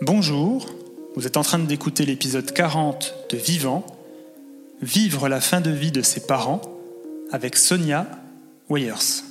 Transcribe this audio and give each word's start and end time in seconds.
Bonjour, 0.00 0.64
vous 1.16 1.26
êtes 1.26 1.36
en 1.36 1.42
train 1.42 1.58
d'écouter 1.58 2.06
l'épisode 2.06 2.52
40 2.52 3.14
de 3.30 3.36
Vivant, 3.36 3.84
Vivre 4.80 5.28
la 5.28 5.40
fin 5.40 5.60
de 5.60 5.72
vie 5.72 5.90
de 5.90 6.02
ses 6.02 6.20
parents, 6.20 6.60
avec 7.32 7.56
Sonia 7.56 8.06
Weyers. 8.70 9.24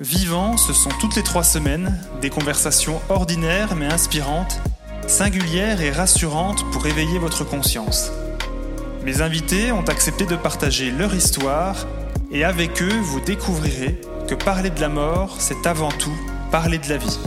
Vivant, 0.00 0.56
ce 0.56 0.72
sont 0.72 0.88
toutes 1.00 1.16
les 1.16 1.22
trois 1.22 1.44
semaines 1.44 2.00
des 2.22 2.30
conversations 2.30 2.98
ordinaires 3.10 3.76
mais 3.76 3.92
inspirantes, 3.92 4.58
singulières 5.06 5.82
et 5.82 5.90
rassurantes 5.90 6.64
pour 6.70 6.86
éveiller 6.86 7.18
votre 7.18 7.44
conscience. 7.44 8.10
Mes 9.04 9.20
invités 9.20 9.70
ont 9.70 9.84
accepté 9.84 10.24
de 10.24 10.36
partager 10.36 10.92
leur 10.92 11.14
histoire 11.14 11.86
et 12.30 12.42
avec 12.42 12.80
eux, 12.80 13.00
vous 13.02 13.20
découvrirez 13.20 14.00
que 14.26 14.34
parler 14.34 14.70
de 14.70 14.80
la 14.80 14.88
mort, 14.88 15.36
c'est 15.40 15.66
avant 15.66 15.90
tout 15.90 16.16
parler 16.50 16.78
de 16.78 16.88
la 16.88 16.96
vie. 16.96 17.18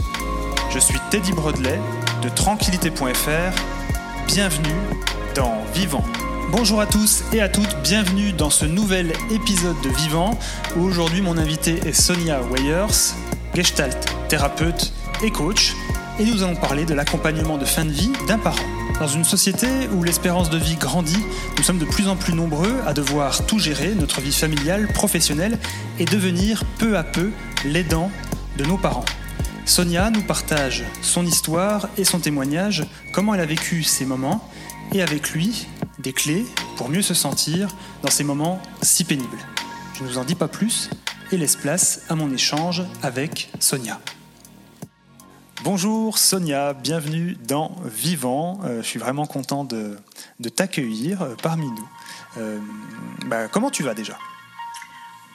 Je 0.70 0.80
suis 0.80 0.98
Teddy 1.10 1.32
Brodelet 1.32 1.78
de 2.22 2.28
tranquillité.fr. 2.28 4.26
Bienvenue 4.26 4.74
dans 5.34 5.62
Vivant. 5.74 6.04
Bonjour 6.50 6.80
à 6.80 6.86
tous 6.86 7.22
et 7.32 7.40
à 7.40 7.48
toutes, 7.48 7.76
bienvenue 7.82 8.32
dans 8.32 8.50
ce 8.50 8.66
nouvel 8.66 9.12
épisode 9.30 9.80
de 9.82 9.88
Vivant 9.88 10.38
où 10.76 10.82
aujourd'hui 10.82 11.22
mon 11.22 11.38
invité 11.38 11.80
est 11.86 11.92
Sonia 11.92 12.40
Weyers, 12.50 13.14
gestalt 13.54 14.12
thérapeute 14.28 14.92
et 15.22 15.30
coach 15.30 15.74
et 16.18 16.24
nous 16.24 16.42
allons 16.42 16.56
parler 16.56 16.84
de 16.84 16.94
l'accompagnement 16.94 17.56
de 17.56 17.64
fin 17.64 17.84
de 17.84 17.90
vie 17.90 18.12
d'un 18.28 18.38
parent. 18.38 18.58
Dans 18.98 19.08
une 19.08 19.24
société 19.24 19.68
où 19.94 20.02
l'espérance 20.02 20.50
de 20.50 20.58
vie 20.58 20.76
grandit, 20.76 21.24
nous 21.56 21.62
sommes 21.62 21.78
de 21.78 21.86
plus 21.86 22.08
en 22.08 22.16
plus 22.16 22.34
nombreux 22.34 22.80
à 22.86 22.92
devoir 22.92 23.46
tout 23.46 23.58
gérer, 23.58 23.94
notre 23.94 24.20
vie 24.20 24.32
familiale, 24.32 24.88
professionnelle, 24.88 25.58
et 25.98 26.04
devenir 26.04 26.64
peu 26.78 26.98
à 26.98 27.04
peu 27.04 27.30
l'aidant 27.64 28.10
de 28.58 28.64
nos 28.64 28.76
parents. 28.76 29.04
Sonia 29.70 30.10
nous 30.10 30.22
partage 30.22 30.82
son 31.00 31.24
histoire 31.24 31.88
et 31.96 32.02
son 32.02 32.18
témoignage, 32.18 32.84
comment 33.12 33.36
elle 33.36 33.40
a 33.40 33.46
vécu 33.46 33.84
ces 33.84 34.04
moments, 34.04 34.50
et 34.92 35.00
avec 35.00 35.30
lui, 35.30 35.68
des 36.00 36.12
clés 36.12 36.44
pour 36.76 36.88
mieux 36.88 37.02
se 37.02 37.14
sentir 37.14 37.68
dans 38.02 38.10
ces 38.10 38.24
moments 38.24 38.60
si 38.82 39.04
pénibles. 39.04 39.38
Je 39.94 40.02
ne 40.02 40.08
vous 40.08 40.18
en 40.18 40.24
dis 40.24 40.34
pas 40.34 40.48
plus 40.48 40.90
et 41.30 41.36
laisse 41.36 41.54
place 41.54 42.02
à 42.08 42.16
mon 42.16 42.32
échange 42.32 42.82
avec 43.04 43.48
Sonia. 43.60 44.00
Bonjour 45.62 46.18
Sonia, 46.18 46.72
bienvenue 46.72 47.36
dans 47.46 47.76
Vivant. 47.84 48.58
Euh, 48.64 48.82
je 48.82 48.88
suis 48.88 48.98
vraiment 48.98 49.26
content 49.26 49.62
de, 49.62 49.96
t'accueillir 50.56 51.22
euh, 51.22 51.36
parmi 51.40 51.66
nous. 51.66 51.88
Euh, 52.38 52.58
bah, 53.26 53.46
comment 53.46 53.70
tu 53.70 53.84
vas 53.84 53.94
déjà? 53.94 54.18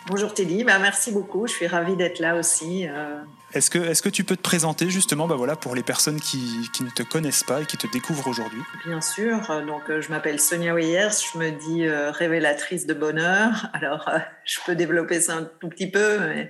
Bonjour 0.07 0.33
Teddy, 0.33 0.63
bah, 0.63 0.77
merci 0.79 1.11
beaucoup, 1.11 1.47
je 1.47 1.53
suis 1.53 1.67
ravie 1.67 1.95
d'être 1.95 2.19
là 2.19 2.35
aussi. 2.35 2.87
Est-ce 3.55 3.69
que, 3.69 3.79
est 3.79 4.01
que 4.01 4.09
tu 4.09 4.25
peux 4.25 4.35
te 4.35 4.41
présenter 4.41 4.89
justement 4.89 5.27
bah 5.27 5.35
voilà, 5.35 5.55
pour 5.55 5.75
les 5.75 5.81
personnes 5.81 6.19
qui, 6.19 6.69
ne 6.81 6.89
te 6.89 7.03
connaissent 7.03 7.43
pas 7.43 7.61
et 7.61 7.65
qui 7.65 7.77
te 7.77 7.87
découvrent 7.87 8.27
aujourd'hui? 8.27 8.61
Bien 8.85 8.99
sûr, 8.99 9.39
donc 9.65 9.89
euh, 9.89 10.01
je 10.01 10.09
m'appelle 10.09 10.41
Sonia 10.41 10.73
Weyers, 10.73 11.11
je 11.33 11.37
me 11.39 11.51
dis 11.51 11.87
euh, 11.87 12.11
révélatrice 12.11 12.85
de 12.85 12.93
bonheur. 12.93 13.69
Alors 13.73 14.09
euh, 14.09 14.19
je 14.43 14.59
peux 14.65 14.75
développer 14.75 15.21
ça 15.21 15.37
un 15.37 15.49
tout 15.59 15.69
petit 15.69 15.89
peu, 15.89 16.19
mais 16.19 16.49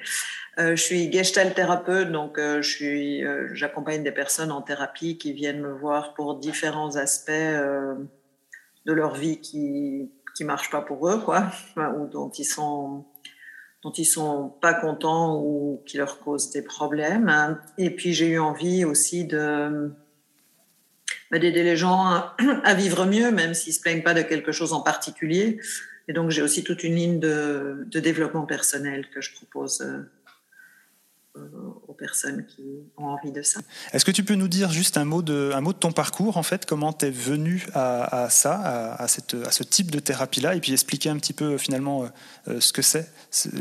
je 0.57 0.81
suis 0.81 1.11
gestalt 1.11 1.53
thérapeute, 1.53 2.11
donc 2.11 2.39
j'accompagne 2.61 4.03
des 4.03 4.11
personnes 4.11 4.51
en 4.51 4.63
thérapie 4.63 5.17
qui 5.17 5.33
viennent 5.33 5.61
me 5.61 5.71
voir 5.71 6.13
pour 6.15 6.39
différents 6.39 6.95
aspects 6.95 7.31
de 7.31 8.93
leur 8.93 9.13
vie 9.13 9.41
qui 9.41 10.09
ne 10.39 10.45
marchent 10.45 10.71
pas 10.71 10.81
pour 10.81 11.07
eux, 11.07 11.19
quoi, 11.19 11.51
ou 11.77 12.07
dont 12.07 12.31
ils 12.31 12.45
sont 12.45 13.05
dont 13.85 13.91
ils 13.91 14.05
sont 14.05 14.51
pas 14.61 14.73
contents 14.73 15.39
ou 15.43 15.83
qui 15.85 15.97
leur 15.97 16.17
causent 16.17 16.49
des 16.49 16.63
problèmes. 16.63 17.59
Et 17.77 17.91
puis 17.91 18.13
j'ai 18.13 18.29
eu 18.29 18.39
envie 18.39 18.83
aussi 18.83 19.25
de 19.25 19.91
bah, 21.29 21.37
d'aider 21.37 21.61
les 21.61 21.77
gens 21.77 22.03
à, 22.63 22.73
vivre 22.73 23.05
mieux, 23.05 23.29
même 23.29 23.53
s'ils 23.53 23.73
se 23.73 23.79
plaignent 23.79 24.01
pas 24.01 24.15
de 24.15 24.23
quelque 24.23 24.51
chose 24.51 24.73
en 24.73 24.81
particulier. 24.81 25.59
Et 26.07 26.13
donc 26.13 26.31
j'ai 26.31 26.41
aussi 26.41 26.63
toute 26.63 26.83
une 26.83 26.95
ligne 26.95 27.19
de, 27.19 27.85
développement 27.93 28.47
personnel 28.47 29.07
que 29.13 29.21
je 29.21 29.31
propose 29.33 29.81
euh, 29.81 30.09
personnes 32.05 32.45
qui 32.45 32.63
ont 32.97 33.07
envie 33.07 33.31
de 33.31 33.41
ça. 33.41 33.59
Est-ce 33.93 34.05
que 34.05 34.11
tu 34.11 34.23
peux 34.23 34.35
nous 34.35 34.47
dire 34.47 34.71
juste 34.71 34.97
un 34.97 35.05
mot 35.05 35.21
de, 35.21 35.51
un 35.53 35.61
mot 35.61 35.73
de 35.73 35.77
ton 35.77 35.91
parcours, 35.91 36.37
en 36.37 36.43
fait, 36.43 36.65
comment 36.65 36.93
tu 36.93 37.07
es 37.07 37.11
venu 37.11 37.65
à, 37.73 38.27
ça, 38.29 38.93
à, 38.93 39.07
cette, 39.07 39.33
à, 39.33 39.51
ce 39.51 39.63
type 39.63 39.89
de 39.91 39.99
thérapie-là, 39.99 40.55
et 40.55 40.59
puis 40.59 40.73
expliquer 40.73 41.09
un 41.09 41.17
petit 41.17 41.33
peu 41.33 41.57
finalement 41.57 42.05
euh, 42.47 42.59
ce 42.59 42.71
que 42.73 42.81
c'est, 42.81 43.09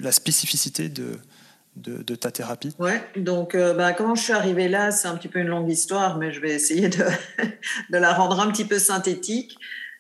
la 0.03 0.13
spécificité 0.13 0.89
de, 0.89 1.19
de, 1.77 2.15
ta 2.15 2.31
thérapie 2.31 2.75
Ouais, 2.79 3.03
donc 3.17 3.55
euh, 3.55 3.75
bah, 3.75 3.93
comment 3.93 4.15
je 4.15 4.23
suis 4.23 4.33
arrivée 4.33 4.69
là, 4.69 4.91
c'est 4.91 5.09
un 5.09 5.17
petit 5.17 5.29
peu 5.29 5.39
une 5.39 5.49
longue 5.49 5.71
histoire, 5.71 6.19
mais 6.19 6.33
je 6.33 6.41
vais 6.41 6.53
essayer 6.53 6.89
de, 6.89 7.05
de 7.91 7.99
la 7.99 8.13
rendre 8.13 8.41
un 8.41 8.51
petit 8.51 8.65
peu 8.65 8.79
synthétique. 8.79 9.57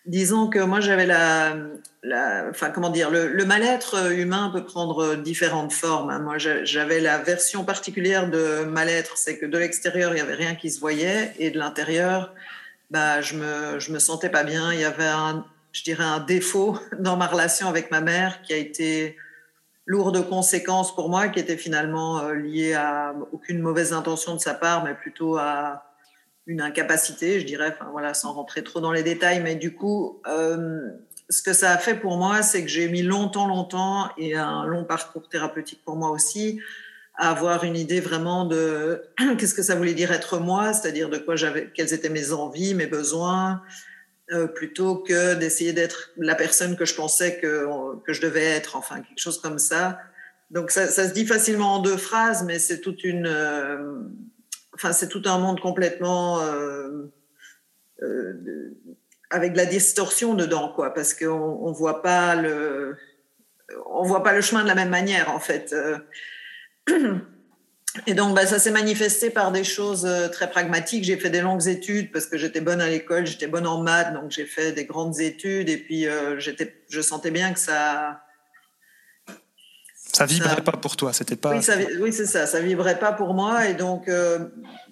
Disons 0.06 0.48
que 0.48 0.59
moi 0.59 0.81
j'avais 0.81 1.06
la, 1.06 1.56
la, 2.03 2.47
enfin 2.50 2.70
comment 2.70 2.91
dire, 2.91 3.10
le, 3.10 3.44
mal-être 3.44 4.12
humain 4.12 4.50
peut 4.53 4.65
prendre 4.65 5.15
différentes 5.15 5.72
formes. 5.72 6.10
Hein. 6.10 6.19
Moi 6.19 6.37
j'avais 6.38 7.00
la 7.00 7.19
version 7.19 7.65
particulière 7.65 8.28
de 8.28 8.65
mal-être, 8.65 9.16
c'est 9.16 9.38
que 9.38 9.47
de 9.47 9.56
l'extérieur 9.56 10.12
il 10.15 10.19
y 10.19 10.20
avait 10.20 10.34
rien 10.34 10.54
qui 10.54 10.70
se 10.70 10.78
voyait 10.78 11.32
et 11.38 11.50
de 11.50 11.59
l'intérieur, 11.59 12.34
bah 12.91 13.22
je 13.22 13.34
me 13.37 13.78
je 13.78 13.92
me 13.92 13.98
sentais 13.98 14.28
pas 14.28 14.44
bien. 14.44 14.75
Il 14.75 14.81
y 14.81 14.84
avait 14.84 15.04
un, 15.04 15.47
je 15.72 15.82
dirais 15.82 16.04
un 16.04 16.21
défaut 16.21 16.78
dans 16.98 17.16
ma 17.16 17.26
relation 17.26 17.69
avec 17.69 17.91
ma 17.91 18.03
mère 18.03 18.42
qui 18.42 18.53
a 18.53 18.59
été 18.59 19.16
lourd 19.86 20.12
de 20.12 20.21
conséquences 20.21 20.94
pour 20.94 21.09
moi, 21.09 21.28
qui 21.28 21.41
était 21.41 21.56
finalement 21.56 22.21
euh, 22.21 22.34
lié 22.34 22.75
à 22.75 23.15
aucune 23.32 23.60
mauvaise 23.60 23.92
intention 23.92 24.34
de 24.34 24.41
sa 24.41 24.54
part, 24.54 24.84
mais 24.84 24.94
plutôt 24.94 25.36
à 25.36 25.94
une 26.47 26.60
incapacité, 26.60 27.41
je 27.41 27.47
dirais, 27.47 27.75
enfin 27.75 27.91
voilà, 27.91 28.15
sans 28.15 28.32
rentrer 28.32 28.62
trop 28.62 28.81
dans 28.81 28.93
les 28.93 29.03
détails, 29.03 29.41
mais 29.41 29.56
du 29.56 29.75
coup, 29.75 30.21
euh, 30.27 30.88
ce 31.31 31.43
que 31.43 31.53
ça 31.53 31.72
a 31.72 31.78
fait 31.78 31.94
pour 31.94 32.19
moi, 32.19 32.43
c'est 32.43 32.62
que 32.62 32.69
j'ai 32.69 32.88
mis 32.88 33.03
longtemps, 33.03 33.47
longtemps, 33.47 34.10
et 34.19 34.37
un 34.37 34.66
long 34.66 34.84
parcours 34.84 35.28
thérapeutique 35.28 35.81
pour 35.84 35.97
moi 35.97 36.10
aussi, 36.10 36.60
à 37.16 37.31
avoir 37.31 37.65
une 37.65 37.77
idée 37.77 38.00
vraiment 38.00 38.44
de 38.44 39.03
qu'est-ce 39.38 39.54
que 39.54 39.62
ça 39.62 39.75
voulait 39.75 39.94
dire 39.94 40.12
être 40.12 40.38
moi, 40.38 40.72
c'est-à-dire 40.72 41.09
de 41.09 41.19
quoi 41.19 41.37
j'avais, 41.37 41.71
quelles 41.75 41.94
étaient 41.94 42.09
mes 42.10 42.33
envies, 42.33 42.75
mes 42.75 42.87
besoins, 42.87 43.62
euh, 44.33 44.47
plutôt 44.47 44.97
que 44.97 45.34
d'essayer 45.34 45.72
d'être 45.72 46.10
la 46.16 46.34
personne 46.34 46.77
que 46.77 46.84
je 46.84 46.94
pensais 46.94 47.38
que, 47.38 47.66
que 48.04 48.12
je 48.12 48.21
devais 48.21 48.44
être, 48.44 48.77
enfin 48.77 48.97
quelque 49.00 49.19
chose 49.19 49.41
comme 49.41 49.59
ça. 49.59 49.99
Donc 50.50 50.71
ça, 50.71 50.88
ça 50.88 51.09
se 51.09 51.12
dit 51.15 51.27
facilement 51.27 51.77
en 51.77 51.78
deux 51.78 51.97
phrases, 51.97 52.44
mais 52.44 52.59
c'est 52.59 52.81
toute 52.81 53.03
une 53.04 53.27
euh, 53.27 53.99
enfin, 54.75 54.93
c'est 54.93 55.09
tout 55.09 55.23
un 55.25 55.39
monde 55.39 55.61
complètement 55.61 56.41
euh, 56.41 57.12
euh, 58.03 58.75
avec 59.31 59.53
de 59.53 59.57
la 59.57 59.67
distorsion 59.67 60.35
dedans, 60.35 60.73
quoi, 60.75 60.93
parce 60.93 61.15
qu'on 61.15 61.27
on 61.27 61.73
voit 61.73 62.03
pas 62.03 62.35
le, 62.35 62.97
on 63.91 64.03
voit 64.03 64.23
pas 64.23 64.33
le 64.33 64.41
chemin 64.41 64.63
de 64.63 64.69
la 64.69 64.75
même 64.75 64.91
manière, 64.91 65.31
en 65.31 65.41
fait. 65.41 65.73
Euh. 65.73 65.99
Et 68.09 68.15
donc, 68.15 68.34
bah, 68.34 68.45
ça 68.45 68.59
s'est 68.59 68.73
manifesté 68.73 69.31
par 69.31 69.53
des 69.53 69.63
choses 69.63 70.09
très 70.33 70.51
pragmatiques. 70.51 71.05
J'ai 71.05 71.17
fait 71.17 71.31
des 71.31 71.41
longues 71.41 71.69
études 71.69 72.11
parce 72.11 72.27
que 72.27 72.37
j'étais 72.37 72.61
bonne 72.61 72.81
à 72.81 72.89
l'école, 72.89 73.25
j'étais 73.25 73.47
bonne 73.47 73.69
en 73.69 73.81
maths, 73.83 74.13
donc 74.13 74.33
j'ai 74.33 74.47
fait 74.47 74.73
des 74.73 74.84
grandes 74.84 75.21
études. 75.21 75.69
Et 75.69 75.77
puis, 75.77 76.09
je 76.09 77.01
sentais 77.01 77.31
bien 77.31 77.53
que 77.53 77.61
ça, 77.61 78.25
ça 80.15 80.27
vibrait 80.27 80.63
pas 80.63 80.73
pour 80.73 80.97
toi, 80.97 81.13
c'était 81.13 81.37
pas. 81.37 81.55
Oui, 82.01 82.13
c'est 82.13 82.27
ça, 82.27 82.47
ça 82.47 82.61
vibrait 82.61 82.99
pas 82.99 83.13
pour 83.13 83.35
moi. 83.35 83.67
Et 83.67 83.75
donc, 83.75 84.09
euh, 84.09 84.39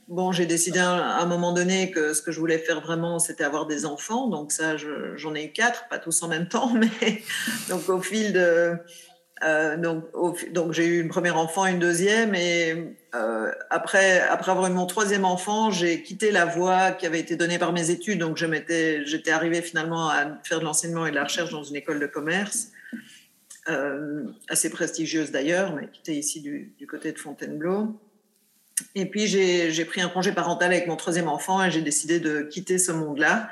bon, 0.09 0.33
j'ai 0.33 0.47
décidé 0.47 0.81
à 0.81 1.21
un 1.21 1.27
moment 1.27 1.53
donné 1.53 1.93
que 1.93 2.12
ce 2.12 2.22
que 2.22 2.33
je 2.33 2.41
voulais 2.41 2.59
faire 2.59 2.81
vraiment, 2.81 3.21
c'était 3.21 3.44
avoir 3.44 3.66
des 3.66 3.87
enfants. 3.87 4.28
Donc, 4.28 4.50
ça, 4.50 4.77
j'en 4.77 5.34
ai 5.34 5.44
eu 5.44 5.53
quatre, 5.53 5.87
pas 5.88 5.99
tous 5.99 6.22
en 6.25 6.28
même 6.28 6.49
temps, 6.49 6.72
mais 6.75 7.22
donc 7.69 7.88
au 7.88 8.00
fil 8.00 8.33
de. 8.33 8.75
Euh, 9.44 9.77
donc, 9.77 10.05
donc 10.53 10.72
j'ai 10.72 10.87
eu 10.87 11.00
une 11.00 11.09
première 11.09 11.37
enfant, 11.37 11.66
une 11.66 11.81
deuxième, 11.81 12.33
et 12.37 12.97
euh, 13.16 13.50
après, 13.71 14.21
après 14.21 14.53
avoir 14.53 14.69
eu 14.71 14.72
mon 14.72 14.87
troisième 14.87 15.25
enfant, 15.25 15.72
j'ai 15.72 16.03
quitté 16.03 16.31
la 16.31 16.44
voie 16.44 16.93
qui 16.93 17.06
avait 17.06 17.19
été 17.19 17.34
donnée 17.34 17.59
par 17.59 17.72
mes 17.72 17.91
études. 17.91 18.18
Donc, 18.18 18.36
je 18.36 18.47
m'étais, 18.47 19.04
j'étais 19.04 19.30
arrivée 19.30 19.63
finalement 19.63 20.09
à 20.09 20.27
faire 20.45 20.60
de 20.60 20.65
l'enseignement 20.65 21.07
et 21.07 21.10
de 21.10 21.16
la 21.16 21.25
recherche 21.25 21.51
dans 21.51 21.65
une 21.65 21.77
école 21.77 22.01
de 22.01 22.07
commerce. 22.07 22.68
Euh, 23.68 24.24
assez 24.48 24.70
prestigieuse 24.70 25.30
d'ailleurs, 25.30 25.76
mais 25.76 25.88
qui 25.88 26.00
était 26.00 26.18
ici 26.18 26.41
du, 26.41 26.74
côté 26.88 27.12
de 27.12 27.18
Fontainebleau. 27.18 27.97
Et 28.97 29.06
puis 29.06 29.28
j'ai 29.28 29.84
pris 29.84 30.00
un 30.00 30.09
congé 30.09 30.32
parental 30.32 30.72
avec 30.72 30.88
mon 30.88 30.97
troisième 30.97 31.28
enfant 31.28 31.62
et 31.62 31.70
j'ai 31.70 31.82
décidé 31.82 32.18
de 32.18 32.42
quitter 32.42 32.78
ce 32.78 32.91
monde-là. 32.91 33.50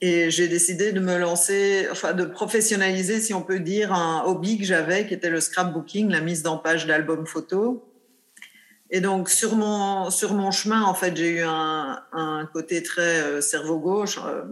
Et 0.00 0.30
j'ai 0.30 0.48
décidé 0.48 0.90
de 0.90 0.98
me 0.98 1.18
lancer, 1.18 1.86
enfin 1.90 2.14
de 2.14 2.24
professionnaliser, 2.24 3.20
si 3.20 3.32
on 3.32 3.42
peut 3.42 3.60
dire, 3.60 3.92
un 3.92 4.24
hobby 4.24 4.58
que 4.58 4.64
j'avais, 4.64 5.06
qui 5.06 5.14
était 5.14 5.30
le 5.30 5.40
scrapbooking, 5.40 6.10
la 6.10 6.20
mise 6.20 6.44
en 6.46 6.58
page 6.58 6.86
d'albums 6.86 7.26
photos. 7.26 7.78
Et 8.90 9.00
donc 9.00 9.28
sur 9.28 9.54
mon 9.54 10.10
sur 10.10 10.34
mon 10.34 10.50
chemin, 10.50 10.82
en 10.82 10.94
fait, 10.94 11.16
j'ai 11.16 11.28
eu 11.28 11.42
un, 11.42 12.02
un, 12.12 12.48
côté 12.52 12.82
très 12.82 13.20
euh, 13.22 13.40
cerveau 13.40 13.78
gauche. 13.78 14.18
Euh, 14.24 14.42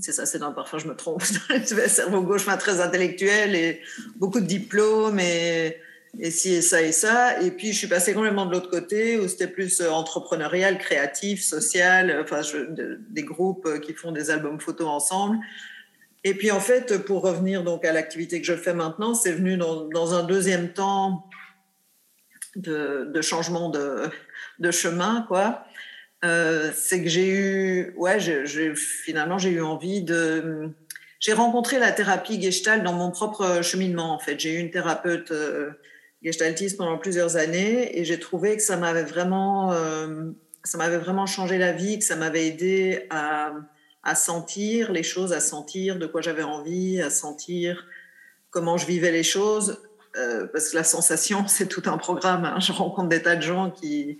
c'est 0.00 0.12
ça, 0.12 0.26
c'est 0.26 0.38
dans 0.38 0.52
parfois 0.52 0.78
je 0.78 0.86
me 0.86 0.94
trompe. 0.94 1.22
cerveau 1.88 2.22
gauche, 2.22 2.46
très 2.58 2.80
intellectuel 2.80 3.54
et 3.54 3.80
beaucoup 4.16 4.40
de 4.40 4.46
diplômes 4.46 5.20
et, 5.20 5.76
et 6.18 6.30
si 6.30 6.54
et 6.54 6.62
ça 6.62 6.82
et 6.82 6.92
ça. 6.92 7.40
Et 7.40 7.50
puis 7.50 7.72
je 7.72 7.78
suis 7.78 7.86
passée 7.86 8.14
complètement 8.14 8.46
de 8.46 8.52
l'autre 8.52 8.70
côté 8.70 9.18
où 9.18 9.28
c'était 9.28 9.48
plus 9.48 9.80
euh, 9.80 9.90
entrepreneurial, 9.90 10.78
créatif, 10.78 11.42
social, 11.42 12.16
enfin 12.22 12.40
des 13.10 13.22
groupes 13.22 13.80
qui 13.80 13.92
font 13.92 14.12
des 14.12 14.30
albums 14.30 14.60
photos 14.60 14.88
ensemble. 14.88 15.38
Et 16.24 16.34
puis 16.34 16.50
en 16.50 16.58
fait, 16.58 17.04
pour 17.04 17.22
revenir 17.22 17.62
donc 17.62 17.84
à 17.84 17.92
l'activité 17.92 18.40
que 18.40 18.46
je 18.48 18.54
fais 18.56 18.74
maintenant, 18.74 19.14
c'est 19.14 19.30
venu 19.30 19.56
dans, 19.56 20.14
un 20.14 20.24
deuxième 20.24 20.72
temps 20.72 21.30
de, 22.56 23.20
changement 23.22 23.68
de, 23.68 24.10
de, 24.58 24.70
chemin, 24.72 25.24
quoi. 25.28 25.65
Euh, 26.24 26.70
c'est 26.74 27.02
que 27.02 27.08
j'ai 27.08 27.28
eu, 27.28 27.94
ouais, 27.96 28.18
finalement 28.74 29.38
j'ai 29.38 29.50
eu 29.50 29.60
envie 29.60 30.02
de, 30.02 30.70
j'ai 31.20 31.34
rencontré 31.34 31.78
la 31.78 31.92
thérapie 31.92 32.40
Gestalt 32.40 32.82
dans 32.82 32.94
mon 32.94 33.10
propre 33.10 33.62
cheminement 33.62 34.14
en 34.14 34.18
fait. 34.18 34.40
J'ai 34.40 34.54
eu 34.54 34.58
une 34.58 34.70
thérapeute 34.70 35.30
euh, 35.30 35.70
gestaltiste 36.22 36.78
pendant 36.78 36.96
plusieurs 36.96 37.36
années 37.36 37.98
et 37.98 38.04
j'ai 38.04 38.18
trouvé 38.18 38.56
que 38.56 38.62
ça 38.62 38.76
m'avait 38.76 39.04
vraiment, 39.04 39.72
euh, 39.72 40.30
ça 40.64 40.78
m'avait 40.78 40.98
vraiment 40.98 41.26
changé 41.26 41.58
la 41.58 41.72
vie, 41.72 41.98
que 41.98 42.04
ça 42.04 42.16
m'avait 42.16 42.46
aidé 42.46 43.06
à, 43.10 43.52
sentir 44.14 44.92
les 44.92 45.02
choses, 45.02 45.32
à 45.32 45.40
sentir 45.40 45.98
de 45.98 46.06
quoi 46.06 46.22
j'avais 46.22 46.44
envie, 46.44 47.02
à 47.02 47.10
sentir 47.10 47.86
comment 48.50 48.76
je 48.76 48.86
vivais 48.86 49.10
les 49.10 49.24
choses. 49.24 49.82
Parce 50.52 50.70
que 50.70 50.76
la 50.76 50.84
sensation, 50.84 51.46
c'est 51.48 51.66
tout 51.66 51.82
un 51.86 51.98
programme. 51.98 52.44
Hein. 52.46 52.58
Je 52.60 52.72
rencontre 52.72 53.08
des 53.08 53.20
tas 53.20 53.36
de 53.36 53.42
gens 53.42 53.70
qui, 53.70 54.18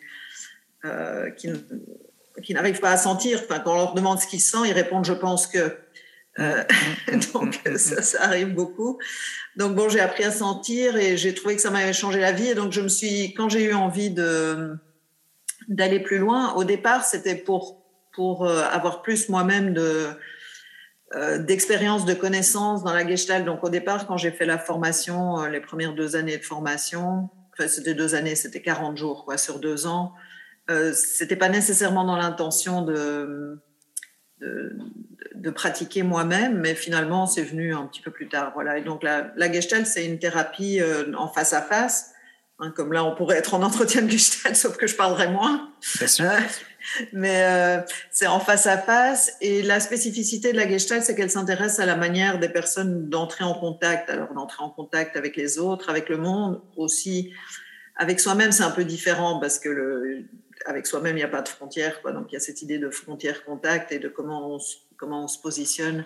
euh, 0.86 1.30
qui, 1.30 1.50
qui 2.42 2.54
n'arrivent 2.54 2.80
pas 2.80 2.90
à 2.90 2.96
sentir. 2.96 3.40
Enfin, 3.44 3.60
quand 3.60 3.72
on 3.72 3.76
leur 3.76 3.94
demande 3.94 4.20
ce 4.20 4.26
qu'ils 4.26 4.40
sentent, 4.40 4.66
ils 4.66 4.72
répondent 4.72 5.04
je 5.04 5.12
pense 5.12 5.46
que. 5.46 5.76
Euh, 6.38 6.64
donc 7.32 7.60
ça, 7.76 8.02
ça, 8.02 8.22
arrive 8.24 8.54
beaucoup. 8.54 8.98
Donc 9.56 9.74
bon, 9.74 9.88
j'ai 9.88 10.00
appris 10.00 10.24
à 10.24 10.30
sentir 10.30 10.96
et 10.96 11.16
j'ai 11.16 11.34
trouvé 11.34 11.56
que 11.56 11.62
ça 11.62 11.70
m'avait 11.70 11.92
changé 11.92 12.20
la 12.20 12.32
vie. 12.32 12.48
Et 12.48 12.54
donc 12.54 12.72
je 12.72 12.80
me 12.80 12.88
suis, 12.88 13.34
quand 13.34 13.48
j'ai 13.48 13.64
eu 13.64 13.74
envie 13.74 14.10
de 14.10 14.76
d'aller 15.68 15.98
plus 15.98 16.18
loin, 16.18 16.54
au 16.54 16.62
départ 16.62 17.04
c'était 17.04 17.34
pour 17.34 17.82
pour 18.14 18.46
avoir 18.48 19.02
plus 19.02 19.28
moi-même 19.28 19.74
de 19.74 20.08
d'expérience, 21.38 22.04
de 22.04 22.14
connaissances 22.14 22.84
dans 22.84 22.92
la 22.92 23.06
Gestalt. 23.06 23.44
Donc 23.44 23.64
au 23.64 23.68
départ, 23.68 24.06
quand 24.06 24.16
j'ai 24.16 24.30
fait 24.30 24.46
la 24.46 24.58
formation, 24.58 25.44
les 25.46 25.60
premières 25.60 25.94
deux 25.94 26.16
années 26.16 26.36
de 26.36 26.44
formation, 26.44 27.30
enfin 27.52 27.68
c'était 27.68 27.94
deux 27.94 28.14
années, 28.14 28.34
c'était 28.34 28.62
40 28.62 28.96
jours 28.96 29.24
quoi 29.24 29.38
sur 29.38 29.58
deux 29.58 29.86
ans. 29.86 30.12
Euh, 30.70 30.92
c'était 30.92 31.36
pas 31.36 31.48
nécessairement 31.48 32.04
dans 32.04 32.16
l'intention 32.16 32.82
de, 32.82 33.60
de, 34.40 35.50
pratiquer 35.50 36.02
moi-même, 36.02 36.58
mais 36.58 36.74
finalement, 36.74 37.26
c'est 37.26 37.44
venu 37.44 37.72
un 37.72 37.86
petit 37.86 38.00
peu 38.00 38.10
plus 38.10 38.28
tard. 38.28 38.50
Voilà. 38.54 38.78
Et 38.78 38.82
donc, 38.82 39.02
la, 39.02 39.32
la 39.36 39.52
Gestalt, 39.52 39.86
c'est 39.86 40.04
une 40.04 40.18
thérapie 40.18 40.80
euh, 40.80 41.12
en 41.16 41.28
face 41.28 41.52
à 41.52 41.62
face. 41.62 42.10
Hein, 42.58 42.72
comme 42.74 42.92
là, 42.92 43.04
on 43.04 43.14
pourrait 43.14 43.36
être 43.36 43.54
en 43.54 43.62
entretien 43.62 44.02
de 44.02 44.10
Gestalt, 44.10 44.56
sauf 44.56 44.76
que 44.76 44.86
je 44.86 44.96
parlerai 44.96 45.28
moins. 45.28 45.70
Bien 45.98 46.06
sûr. 46.08 46.30
Mais 47.12 47.44
euh, 47.44 47.80
c'est 48.10 48.26
en 48.26 48.40
face 48.40 48.66
à 48.66 48.76
face. 48.76 49.34
Et 49.40 49.62
la 49.62 49.78
spécificité 49.78 50.52
de 50.52 50.56
la 50.56 50.68
Gestalt, 50.68 51.04
c'est 51.04 51.14
qu'elle 51.14 51.30
s'intéresse 51.30 51.78
à 51.78 51.86
la 51.86 51.96
manière 51.96 52.40
des 52.40 52.48
personnes 52.48 53.08
d'entrer 53.08 53.44
en 53.44 53.54
contact. 53.54 54.10
Alors, 54.10 54.34
d'entrer 54.34 54.64
en 54.64 54.70
contact 54.70 55.16
avec 55.16 55.36
les 55.36 55.58
autres, 55.58 55.90
avec 55.90 56.08
le 56.08 56.16
monde, 56.16 56.60
aussi 56.76 57.32
avec 57.96 58.20
soi-même, 58.20 58.52
c'est 58.52 58.62
un 58.62 58.70
peu 58.70 58.84
différent 58.84 59.38
parce 59.38 59.58
que 59.58 59.70
le, 59.70 60.26
avec 60.66 60.86
soi-même, 60.86 61.16
il 61.16 61.20
n'y 61.20 61.24
a 61.24 61.28
pas 61.28 61.42
de 61.42 61.48
frontière. 61.48 62.00
Donc, 62.04 62.26
il 62.30 62.34
y 62.34 62.36
a 62.36 62.40
cette 62.40 62.60
idée 62.62 62.78
de 62.78 62.90
frontière-contact 62.90 63.92
et 63.92 63.98
de 63.98 64.08
comment 64.08 64.56
on, 64.56 64.58
comment 64.96 65.24
on 65.24 65.28
se 65.28 65.38
positionne 65.38 66.04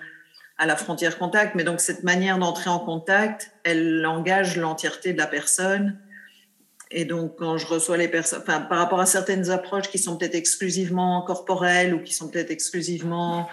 à 0.59 0.67
la 0.67 0.77
frontière 0.77 1.19
contact. 1.19 1.55
Mais 1.55 1.65
donc, 1.65 1.81
cette 1.81 2.05
manière 2.05 2.39
d'entrer 2.39 2.69
en 2.71 2.79
contact, 2.79 3.51
elle 3.65 4.05
engage 4.07 4.57
l'entièreté 4.57 5.12
de 5.12 5.19
la 5.19 5.27
personne. 5.27 5.99
Et 6.91 7.05
donc, 7.05 7.37
quand 7.39 7.57
je 7.57 7.67
reçois 7.67 7.97
les 7.97 8.09
personnes, 8.09 8.43
enfin, 8.43 8.61
par 8.61 8.79
rapport 8.79 9.01
à 9.01 9.07
certaines 9.07 9.51
approches 9.51 9.89
qui 9.89 9.99
sont 9.99 10.19
peut-être 10.19 10.35
exclusivement 10.35 11.23
corporelles 11.23 11.95
ou 11.95 12.03
qui 12.03 12.12
sont 12.12 12.29
peut-être 12.29 12.51
exclusivement 12.51 13.49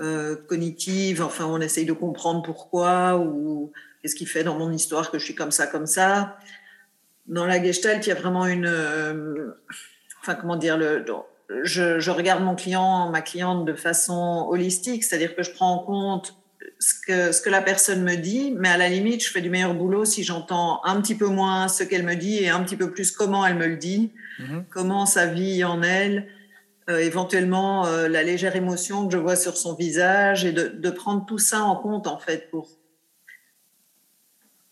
euh, 0.00 0.36
cognitives, 0.48 1.22
enfin, 1.22 1.44
on 1.46 1.60
essaye 1.60 1.84
de 1.84 1.92
comprendre 1.92 2.42
pourquoi 2.42 3.18
ou 3.18 3.72
qu'est-ce 4.00 4.14
qui 4.14 4.26
fait 4.26 4.44
dans 4.44 4.56
mon 4.56 4.72
histoire 4.72 5.10
que 5.10 5.18
je 5.18 5.24
suis 5.24 5.34
comme 5.34 5.50
ça, 5.50 5.66
comme 5.66 5.86
ça. 5.86 6.38
Dans 7.26 7.44
la 7.44 7.62
Gestalt, 7.62 8.06
il 8.06 8.08
y 8.08 8.12
a 8.12 8.14
vraiment 8.14 8.46
une, 8.46 8.66
euh, 8.66 9.50
enfin 10.28 10.38
comment 10.40 10.56
dire, 10.56 10.76
le, 10.76 11.04
je, 11.62 11.98
je, 11.98 12.10
regarde 12.10 12.42
mon 12.42 12.54
client, 12.54 13.10
ma 13.10 13.22
cliente 13.22 13.64
de 13.64 13.74
façon 13.74 14.46
holistique, 14.48 15.04
c'est-à-dire 15.04 15.34
que 15.34 15.42
je 15.42 15.52
prends 15.52 15.74
en 15.74 15.78
compte 15.78 16.36
ce 16.78 16.94
que, 17.06 17.32
ce 17.32 17.40
que 17.40 17.50
la 17.50 17.62
personne 17.62 18.02
me 18.02 18.16
dit, 18.16 18.54
mais 18.56 18.68
à 18.68 18.76
la 18.76 18.88
limite, 18.88 19.24
je 19.24 19.30
fais 19.30 19.40
du 19.40 19.50
meilleur 19.50 19.74
boulot 19.74 20.04
si 20.04 20.22
j'entends 20.22 20.84
un 20.84 21.00
petit 21.00 21.14
peu 21.14 21.26
moins 21.26 21.68
ce 21.68 21.82
qu'elle 21.82 22.04
me 22.04 22.14
dit 22.14 22.42
et 22.42 22.50
un 22.50 22.62
petit 22.62 22.76
peu 22.76 22.90
plus 22.90 23.10
comment 23.10 23.44
elle 23.46 23.56
me 23.56 23.66
le 23.66 23.76
dit, 23.76 24.12
mhm. 24.38 24.64
comment 24.70 25.06
ça 25.06 25.26
vit 25.26 25.64
en 25.64 25.82
elle, 25.82 26.28
euh, 26.90 26.98
éventuellement 26.98 27.86
euh, 27.86 28.08
la 28.08 28.22
légère 28.22 28.54
émotion 28.54 29.06
que 29.06 29.12
je 29.12 29.18
vois 29.18 29.36
sur 29.36 29.56
son 29.56 29.74
visage 29.74 30.44
et 30.44 30.52
de, 30.52 30.68
de 30.68 30.90
prendre 30.90 31.24
tout 31.26 31.38
ça 31.38 31.62
en 31.62 31.76
compte 31.76 32.06
en 32.06 32.18
fait 32.18 32.50
pour 32.50 32.77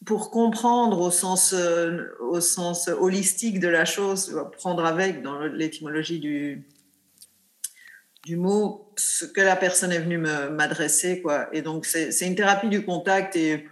pour 0.06 0.30
comprendre 0.30 1.00
au 1.00 1.10
sens, 1.10 1.52
euh, 1.52 2.16
au 2.20 2.40
sens 2.40 2.88
holistique 2.88 3.58
de 3.58 3.68
la 3.68 3.84
chose, 3.84 4.40
prendre 4.56 4.84
avec 4.86 5.20
dans 5.20 5.40
l'étymologie 5.40 6.20
du, 6.20 6.64
du 8.24 8.36
mot 8.36 8.92
ce 8.96 9.24
que 9.24 9.40
la 9.40 9.56
personne 9.56 9.90
est 9.90 9.98
venue 9.98 10.18
m'adresser. 10.18 11.20
quoi. 11.20 11.48
Et 11.52 11.60
donc, 11.60 11.86
c'est 11.86 12.26
une 12.26 12.36
thérapie 12.36 12.68
du 12.68 12.84
contact. 12.84 13.34
Et 13.34 13.66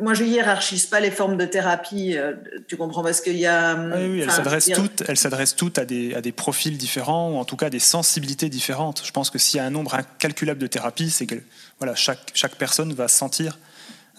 moi, 0.00 0.12
je 0.12 0.24
hiérarchise 0.24 0.86
pas 0.86 0.98
les 0.98 1.12
formes 1.12 1.36
de 1.36 1.46
thérapie, 1.46 2.16
euh, 2.18 2.34
tu 2.66 2.76
comprends, 2.76 3.04
parce 3.04 3.20
qu'il 3.20 3.36
y 3.36 3.46
a. 3.46 3.70
Ah 3.70 3.96
oui, 3.98 4.08
oui, 4.08 4.20
elles 4.22 4.30
s'adressent 4.32 4.70
toutes, 4.74 5.04
elles 5.06 5.16
s'adressent 5.16 5.54
toutes 5.54 5.78
à 5.78 5.84
des, 5.84 6.14
à 6.14 6.20
des 6.20 6.32
profils 6.32 6.76
différents, 6.76 7.32
ou 7.32 7.36
en 7.36 7.44
tout 7.44 7.56
cas 7.56 7.70
des 7.70 7.78
sensibilités 7.78 8.48
différentes. 8.48 9.02
Je 9.04 9.12
pense 9.12 9.30
que 9.30 9.38
s'il 9.38 9.58
y 9.58 9.60
a 9.60 9.64
un 9.66 9.70
nombre 9.70 9.94
incalculable 9.94 10.58
de 10.58 10.66
thérapies, 10.66 11.10
c'est 11.10 11.26
que 11.26 11.36
voilà, 11.78 11.94
chaque, 11.94 12.32
chaque 12.34 12.56
personne 12.56 12.92
va 12.92 13.06
sentir 13.06 13.58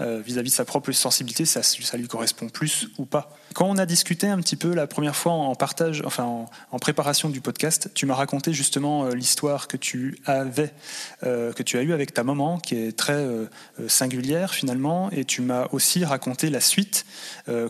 euh, 0.02 0.22
vis-à-vis 0.26 0.50
de 0.50 0.56
sa 0.56 0.66
propre 0.66 0.92
sensibilité, 0.92 1.46
ça, 1.46 1.62
lui 1.98 2.08
correspond 2.08 2.50
plus 2.50 2.90
ou 2.98 3.06
pas. 3.06 3.30
Quand 3.54 3.70
on 3.70 3.78
a 3.78 3.86
discuté 3.86 4.28
un 4.28 4.40
petit 4.40 4.56
peu 4.56 4.74
la 4.74 4.88
première 4.88 5.16
fois 5.16 5.34
en 5.34 5.54
partage, 5.54 6.02
enfin 6.06 6.48
en, 6.72 6.80
préparation 6.80 7.30
du 7.30 7.42
podcast, 7.42 7.92
tu 7.94 8.06
m'as 8.06 8.16
raconté 8.16 8.54
justement 8.54 9.06
euh, 9.06 9.12
l'histoire 9.12 9.68
que 9.68 9.78
tu 9.78 10.18
avais, 10.26 10.74
euh, 11.24 11.54
que 11.54 11.62
tu 11.62 11.78
as 11.78 11.84
eue 11.84 11.94
avec 11.94 12.14
ta 12.14 12.24
maman, 12.24 12.58
qui 12.58 12.76
est 12.76 12.98
très 12.98 13.28
singulière 13.88 14.54
finalement, 14.54 15.12
et 15.12 15.26
tu 15.26 15.42
m'as 15.42 15.68
aussi 15.72 16.04
raconté 16.06 16.50
la 16.50 16.62
suite, 16.62 17.06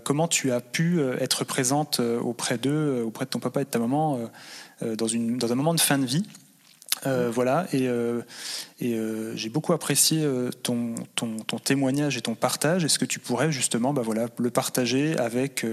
comment 0.04 0.28
tu 0.28 0.52
as 0.52 0.62
pu 0.62 1.02
être 1.20 1.44
présente 1.44 2.00
auprès 2.00 2.58
d'eux, 2.58 3.04
auprès 3.06 3.25
de 3.25 3.30
ton 3.30 3.40
papa 3.40 3.62
et 3.62 3.66
de 3.66 3.70
ta 3.70 3.80
maman 3.80 4.30
dans 4.81 5.52
un 5.52 5.56
moment 5.56 5.74
de 5.74 5.80
fin 5.80 5.98
de 5.98 6.06
vie. 6.06 6.24
Euh, 7.06 7.29
voilà, 7.29 7.67
et, 7.74 7.88
euh, 7.88 8.22
euh, 8.82 9.34
j'ai 9.36 9.50
beaucoup 9.50 9.74
apprécié 9.74 10.25
ton, 10.62 10.96
ton, 11.15 11.60
témoignage 11.60 12.17
et 12.17 12.22
ton 12.22 12.36
partage. 12.36 12.86
Est-ce 12.86 13.00
que 13.00 13.06
tu 13.06 13.20
pourrais 13.20 13.51
justement 13.51 13.94
bah, 13.94 14.01
voilà, 14.03 14.27
le 14.38 14.50
partager 14.50 15.17
avec, 15.17 15.65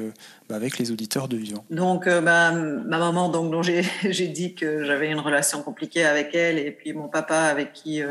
bah, 0.48 0.56
avec 0.56 0.78
les 0.78 0.90
auditeurs 0.90 1.28
de 1.28 1.36
Vivant? 1.36 1.64
Donc, 1.70 2.08
bah, 2.08 2.52
ma 2.52 2.98
maman, 2.98 3.28
donc, 3.28 3.50
dont 3.50 3.62
j'ai 4.02 4.28
dit 4.28 4.54
que 4.54 4.84
j'avais 4.84 5.10
une 5.10 5.20
relation 5.20 5.62
compliquée 5.62 6.04
avec 6.04 6.34
elle, 6.34 6.58
et 6.58 6.70
puis 6.70 6.92
mon 6.92 7.08
papa, 7.08 7.38
avec 7.38 7.72
qui 7.72 8.02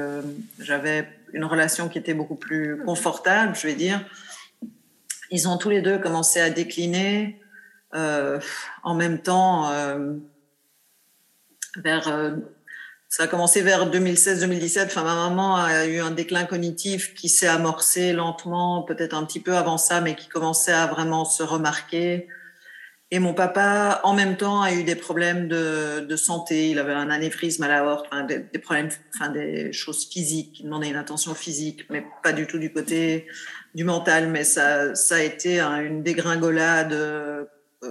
j'avais 0.59 1.09
une 1.33 1.45
relation 1.45 1.89
qui 1.89 1.97
était 1.97 2.13
beaucoup 2.13 2.35
plus 2.35 2.81
confortable, 2.85 3.55
je 3.55 3.67
vais 3.67 3.75
dire, 3.75 4.01
ils 5.31 5.47
ont 5.47 5.57
tous 5.57 5.69
les 5.69 5.81
deux 5.81 5.99
commencé 5.99 6.39
à 6.39 6.49
décliner 6.49 7.39
en 7.91 8.95
même 8.95 9.19
temps 9.19 9.71
vers 11.77 12.33
ça 13.09 13.23
a 13.23 13.27
commencé 13.27 13.61
vers 13.61 13.89
2016-2017. 13.89 14.85
Enfin, 14.85 15.03
ma 15.03 15.15
maman 15.15 15.55
a 15.55 15.87
eu 15.87 15.99
un 15.99 16.11
déclin 16.11 16.45
cognitif 16.45 17.15
qui 17.15 17.27
s'est 17.27 17.47
amorcé 17.47 18.13
lentement, 18.13 18.83
peut-être 18.83 19.15
un 19.15 19.25
petit 19.25 19.39
peu 19.39 19.57
avant 19.57 19.79
ça, 19.79 19.99
mais 19.99 20.15
qui 20.15 20.27
commençait 20.27 20.71
à 20.71 20.85
vraiment 20.85 21.25
se 21.25 21.41
remarquer. 21.41 22.27
Et 23.09 23.17
mon 23.17 23.33
papa, 23.33 24.01
en 24.03 24.13
même 24.13 24.37
temps, 24.37 24.61
a 24.61 24.71
eu 24.71 24.83
des 24.83 24.95
problèmes 24.95 25.47
de, 25.47 26.15
santé. 26.15 26.69
Il 26.69 26.77
avait 26.77 26.93
un 26.93 27.09
anévrisme 27.09 27.63
à 27.63 27.67
la 27.67 27.83
horte, 27.83 28.05
enfin, 28.11 28.23
des, 28.23 28.39
problèmes, 28.59 28.89
enfin, 29.15 29.29
des 29.29 29.73
choses 29.73 30.07
physiques 30.07 30.53
qui 30.53 30.63
demandaient 30.63 30.89
une 30.89 30.95
attention 30.95 31.33
physique, 31.33 31.87
mais 31.89 32.05
pas 32.21 32.31
du 32.31 32.45
tout 32.45 32.59
du 32.59 32.71
côté 32.71 33.25
du 33.73 33.83
mental. 33.83 34.29
Mais 34.29 34.43
ça, 34.43 34.93
ça 34.93 35.15
a 35.15 35.21
été 35.21 35.59
une 35.59 36.03
dégringolade 36.03 36.93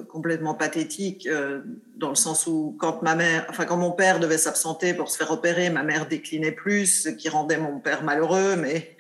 complètement 0.09 0.55
pathétique 0.55 1.27
euh, 1.27 1.61
dans 1.97 2.11
le 2.11 2.15
sens 2.15 2.47
où 2.47 2.77
quand 2.79 3.03
ma 3.03 3.15
mère, 3.15 3.47
enfin 3.49 3.65
quand 3.65 3.79
mon 3.79 3.93
père 3.93 4.21
devait 4.21 4.39
s'absenter 4.39 4.93
pour 4.93 5.11
se 5.11 5.17
faire 5.17 5.31
opérer, 5.31 5.71
ma 5.71 5.83
mère 5.83 6.07
déclinait 6.07 6.53
plus, 6.53 7.05
ce 7.05 7.09
qui 7.09 7.29
rendait 7.29 7.57
mon 7.57 7.81
père 7.81 8.03
malheureux. 8.05 8.57
Mais 8.57 8.97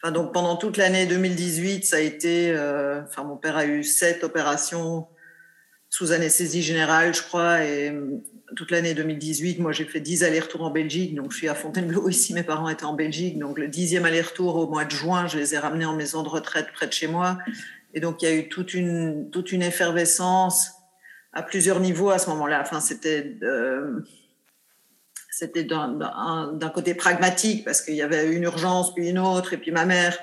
enfin 0.00 0.12
donc 0.12 0.32
pendant 0.32 0.56
toute 0.56 0.76
l'année 0.76 1.06
2018, 1.06 1.84
ça 1.84 1.96
a 1.96 2.00
été, 2.00 2.52
euh, 2.52 3.02
enfin 3.02 3.24
mon 3.24 3.36
père 3.36 3.56
a 3.56 3.66
eu 3.66 3.82
sept 3.82 4.22
opérations 4.22 5.08
sous 5.88 6.12
anesthésie 6.12 6.62
générale, 6.62 7.12
je 7.12 7.22
crois, 7.22 7.64
et 7.64 7.92
toute 8.54 8.70
l'année 8.70 8.94
2018, 8.94 9.58
moi 9.58 9.72
j'ai 9.72 9.84
fait 9.84 9.98
dix 9.98 10.22
allers-retours 10.22 10.62
en 10.62 10.70
Belgique, 10.70 11.16
donc 11.16 11.32
je 11.32 11.38
suis 11.38 11.48
à 11.48 11.54
Fontainebleau 11.56 12.08
ici, 12.10 12.32
mes 12.32 12.44
parents 12.44 12.68
étaient 12.68 12.84
en 12.84 12.94
Belgique, 12.94 13.40
donc 13.40 13.58
le 13.58 13.66
dixième 13.66 14.04
aller-retour 14.04 14.54
au 14.54 14.68
mois 14.68 14.84
de 14.84 14.92
juin, 14.92 15.26
je 15.26 15.38
les 15.38 15.54
ai 15.56 15.58
ramenés 15.58 15.86
en 15.86 15.96
maison 15.96 16.22
de 16.22 16.28
retraite 16.28 16.68
près 16.72 16.86
de 16.86 16.92
chez 16.92 17.08
moi. 17.08 17.38
Et 17.94 18.00
donc, 18.00 18.22
il 18.22 18.28
y 18.28 18.32
a 18.32 18.34
eu 18.34 18.48
toute 18.48 18.74
une, 18.74 19.30
toute 19.30 19.52
une 19.52 19.62
effervescence 19.62 20.72
à 21.32 21.42
plusieurs 21.42 21.80
niveaux 21.80 22.10
à 22.10 22.18
ce 22.18 22.28
moment-là. 22.30 22.60
Enfin, 22.60 22.80
c'était 22.80 23.36
c'était 25.40 25.64
d'un 25.64 26.70
côté 26.74 26.94
pragmatique 26.94 27.64
parce 27.64 27.80
qu'il 27.80 27.94
y 27.94 28.02
avait 28.02 28.30
une 28.30 28.42
urgence 28.42 28.92
puis 28.94 29.08
une 29.08 29.18
autre 29.18 29.54
et 29.54 29.56
puis 29.56 29.70
ma 29.70 29.86
mère. 29.86 30.18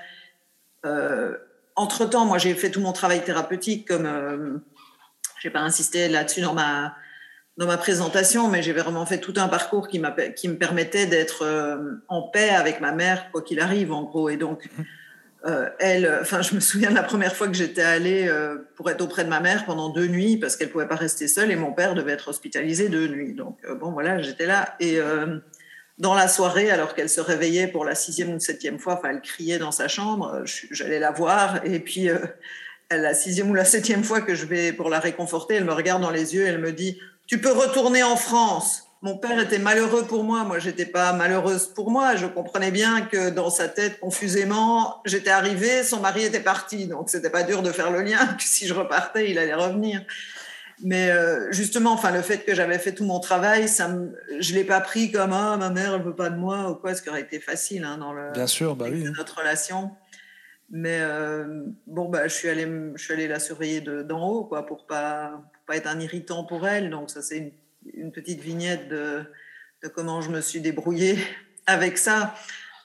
Euh, 0.86 1.36
entre 1.76 2.06
temps, 2.06 2.26
moi 2.26 2.38
j'ai 2.38 2.54
fait 2.54 2.70
tout 2.70 2.82
mon 2.82 2.94
travail 2.94 3.24
thérapeutique 3.24 3.88
comme 3.88 4.06
euh, 4.06 4.58
j'ai 5.42 5.50
pas 5.50 5.62
insisté 5.62 6.08
là-dessus 6.08 6.42
dans 6.42 6.54
ma 6.54 6.96
dans 7.58 7.66
ma 7.66 7.78
présentation, 7.78 8.48
mais 8.50 8.62
j'ai 8.62 8.74
vraiment 8.74 9.08
fait 9.08 9.18
tout 9.18 9.34
un 9.38 9.48
parcours 9.48 9.88
qui, 9.88 10.00
qui 10.36 10.48
me 10.48 10.58
permettait 10.58 11.08
d'être 11.08 11.44
euh, 11.44 11.96
en 12.08 12.22
paix 12.22 12.50
avec 12.50 12.80
ma 12.80 12.92
mère 12.92 13.32
quoi 13.32 13.42
qu'il 13.42 13.60
arrive 13.60 13.92
en 13.92 14.04
gros 14.04 14.30
et 14.30 14.38
donc. 14.38 14.70
Euh, 15.48 15.70
elle, 15.80 16.20
enfin, 16.22 16.42
je 16.42 16.56
me 16.56 16.60
souviens 16.60 16.89
de 16.89 16.96
la 16.96 17.04
première 17.04 17.34
fois 17.34 17.48
que 17.48 17.54
j'étais 17.54 17.82
allée 17.82 18.27
euh, 18.27 18.58
pour 18.75 18.89
être 18.89 19.01
auprès 19.01 19.24
de 19.24 19.30
ma 19.30 19.39
mère 19.39 19.66
pendant 19.66 19.89
deux 19.89 20.08
nuits 20.08 20.36
parce 20.36 20.58
qu'elle 20.58 20.70
pouvait 20.70 20.88
pas 20.88 20.96
rester 20.96 21.30
seule 21.30 21.51
et 21.51 21.56
mon 21.56 21.72
père 21.72 21.96
devait 21.96 22.12
être 22.12 22.27
hospitalisé 22.27 22.89
deux 22.89 23.08
nuits. 23.08 23.34
Donc 23.34 23.58
euh, 23.63 23.75
bon, 23.75 23.92
voilà, 23.92 24.22
j'étais 24.22 24.46
là 24.46 24.75
et 24.82 25.00
dans 25.98 26.13
la 26.13 26.27
soirée, 26.27 26.70
alors 26.70 26.94
qu'elle 26.94 27.10
se 27.10 27.22
réveillait 27.22 27.68
pour 27.68 27.84
la 27.84 27.96
sixième 27.96 28.36
ou 28.36 28.39
septième 28.39 28.77
fois, 28.77 29.00
enfin, 29.00 29.10
elle 29.10 29.22
criait 29.22 29.58
dans 29.58 29.72
sa 29.72 29.88
chambre. 29.88 30.44
J'allais 30.70 31.00
la 31.00 31.12
voir 31.12 31.66
et 31.66 31.80
puis 31.80 32.10
la 32.92 33.13
sixième 33.16 33.50
ou 33.50 33.56
la 33.56 33.66
septième 33.66 34.04
fois 34.04 34.22
que 34.22 34.36
je 34.36 34.46
vais 34.46 34.74
pour 34.74 34.89
la 34.89 35.00
réconforter, 35.00 35.56
elle 35.56 35.66
me 35.66 35.74
regarde 35.74 36.04
dans 36.04 36.12
les 36.12 36.36
yeux, 36.36 36.44
et 36.44 36.50
elle 36.50 36.60
me 36.60 36.72
dit 36.72 37.00
"Tu 37.25 37.39
peux 37.39 37.51
retourner 37.51 38.04
en 38.04 38.16
France." 38.16 38.87
Mon 39.01 39.18
père 39.18 39.39
était 39.39 39.60
malheureux 39.60 40.04
pour 40.04 40.24
moi. 40.24 40.44
Moi, 40.44 40.60
j'étais 40.60 40.86
pas 40.86 41.13
malheureuse 41.13 41.68
pour 41.68 41.92
moi. 41.92 42.16
Je 42.16 42.25
comprenais 42.25 42.72
bien 42.72 43.01
que 43.01 43.30
dans 43.30 43.50
sa 43.50 43.68
tête, 43.68 44.00
confusément, 44.00 45.01
j'étais 45.06 45.30
arrivée, 45.30 45.84
son 45.84 46.00
mari 46.00 46.24
était 46.24 46.39
parti. 46.39 46.88
Donc, 46.88 47.10
c'était 47.10 47.30
pas 47.30 47.44
dur 47.44 47.62
de 47.62 47.72
faire 47.72 47.92
le 47.92 48.01
lien 48.01 48.25
que 48.38 48.44
si 48.44 48.68
je 48.68 48.74
repartais, 48.74 49.30
il 49.30 49.38
allait 49.38 49.54
revenir. 49.54 50.01
Mais 50.84 51.10
euh, 51.10 51.51
justement, 51.51 51.92
enfin, 51.94 52.12
le 52.12 52.22
fait 52.22 52.39
que 52.39 52.54
j'avais 52.54 52.77
fait 52.77 52.94
tout 52.94 53.06
mon 53.06 53.20
travail, 53.20 53.68
ça 53.68 53.88
me, 53.88 54.16
je 54.39 54.54
l'ai 54.54 54.63
pas 54.63 54.80
pris 54.80 55.12
comme 55.12 55.34
ah 55.34 55.58
ma 55.58 55.72
mère 55.72 55.96
elle 55.96 56.04
veut 56.04 56.16
pas 56.16 56.30
de 56.30 56.38
moi 56.38 56.70
ou 56.70 56.75
quoi, 56.75 56.94
ce 56.94 57.01
qui 57.01 57.10
aurait 57.10 57.22
été 57.22 57.39
facile 57.39 57.84
hein, 57.84 57.98
dans 57.98 58.13
le 58.13 58.32
bien 58.32 58.46
sûr, 58.46 58.75
bah 58.75 58.86
oui. 58.88 59.04
notre 59.18 59.39
relation. 59.39 59.89
Mais 60.70 61.00
euh, 61.01 61.63
bon, 61.88 62.10
bah, 62.10 62.27
je 62.27 62.34
suis 62.34 62.50
allée, 62.50 62.68
je 62.96 63.04
suis 63.04 63.13
allée 63.13 63.27
la 63.27 63.39
surveiller 63.39 63.82
d'en 63.82 64.27
haut, 64.27 64.44
quoi, 64.44 64.66
pour 64.68 64.86
pas, 64.86 65.42
pour 65.54 65.63
pas 65.66 65.77
être 65.77 65.88
un 65.88 66.00
irritant 66.00 66.44
pour 66.44 66.68
elle. 66.68 66.92
Donc 66.92 67.10
ça, 67.10 67.24
c'est 67.24 67.38
une 67.38 67.51
une 67.94 68.12
petite 68.12 68.41
vignette 68.41 68.88
de, 68.89 69.24
comment 69.94 70.22
je 70.22 70.29
me 70.29 70.41
suis 70.41 70.62
débrouillée 70.62 71.17
avec 71.65 71.98
ça. 71.98 72.36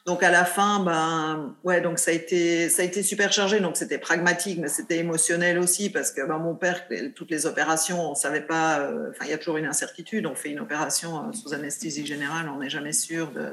Donc 0.04 0.24
à 0.24 0.32
la 0.32 0.44
fin, 0.44 0.80
ben 0.80 1.54
ouais, 1.62 1.80
donc 1.80 2.00
ça 2.00 2.10
a 2.10 2.14
été 2.14 2.68
ça 2.68 2.82
a 2.82 2.84
été 2.84 3.04
super 3.04 3.32
chargé. 3.32 3.60
Donc 3.60 3.76
c'était 3.76 3.98
pragmatique, 3.98 4.58
mais 4.58 4.66
c'était 4.66 4.98
émotionnel 4.98 5.60
aussi 5.60 5.90
parce 5.90 6.10
que 6.10 6.26
ben, 6.26 6.38
mon 6.38 6.56
père, 6.56 6.86
toutes 7.14 7.30
les 7.30 7.46
opérations, 7.46 8.10
on 8.10 8.14
savait 8.16 8.40
pas. 8.40 8.80
Euh, 8.80 9.10
enfin, 9.10 9.26
il 9.26 9.30
y 9.30 9.34
a 9.34 9.38
toujours 9.38 9.58
une 9.58 9.66
incertitude. 9.66 10.26
On 10.26 10.34
fait 10.34 10.50
une 10.50 10.58
opération 10.58 11.28
euh, 11.28 11.32
sous 11.32 11.54
anesthésie 11.54 12.04
générale, 12.04 12.48
on 12.48 12.58
n'est 12.58 12.70
jamais 12.70 12.92
sûr 12.92 13.30
de. 13.30 13.48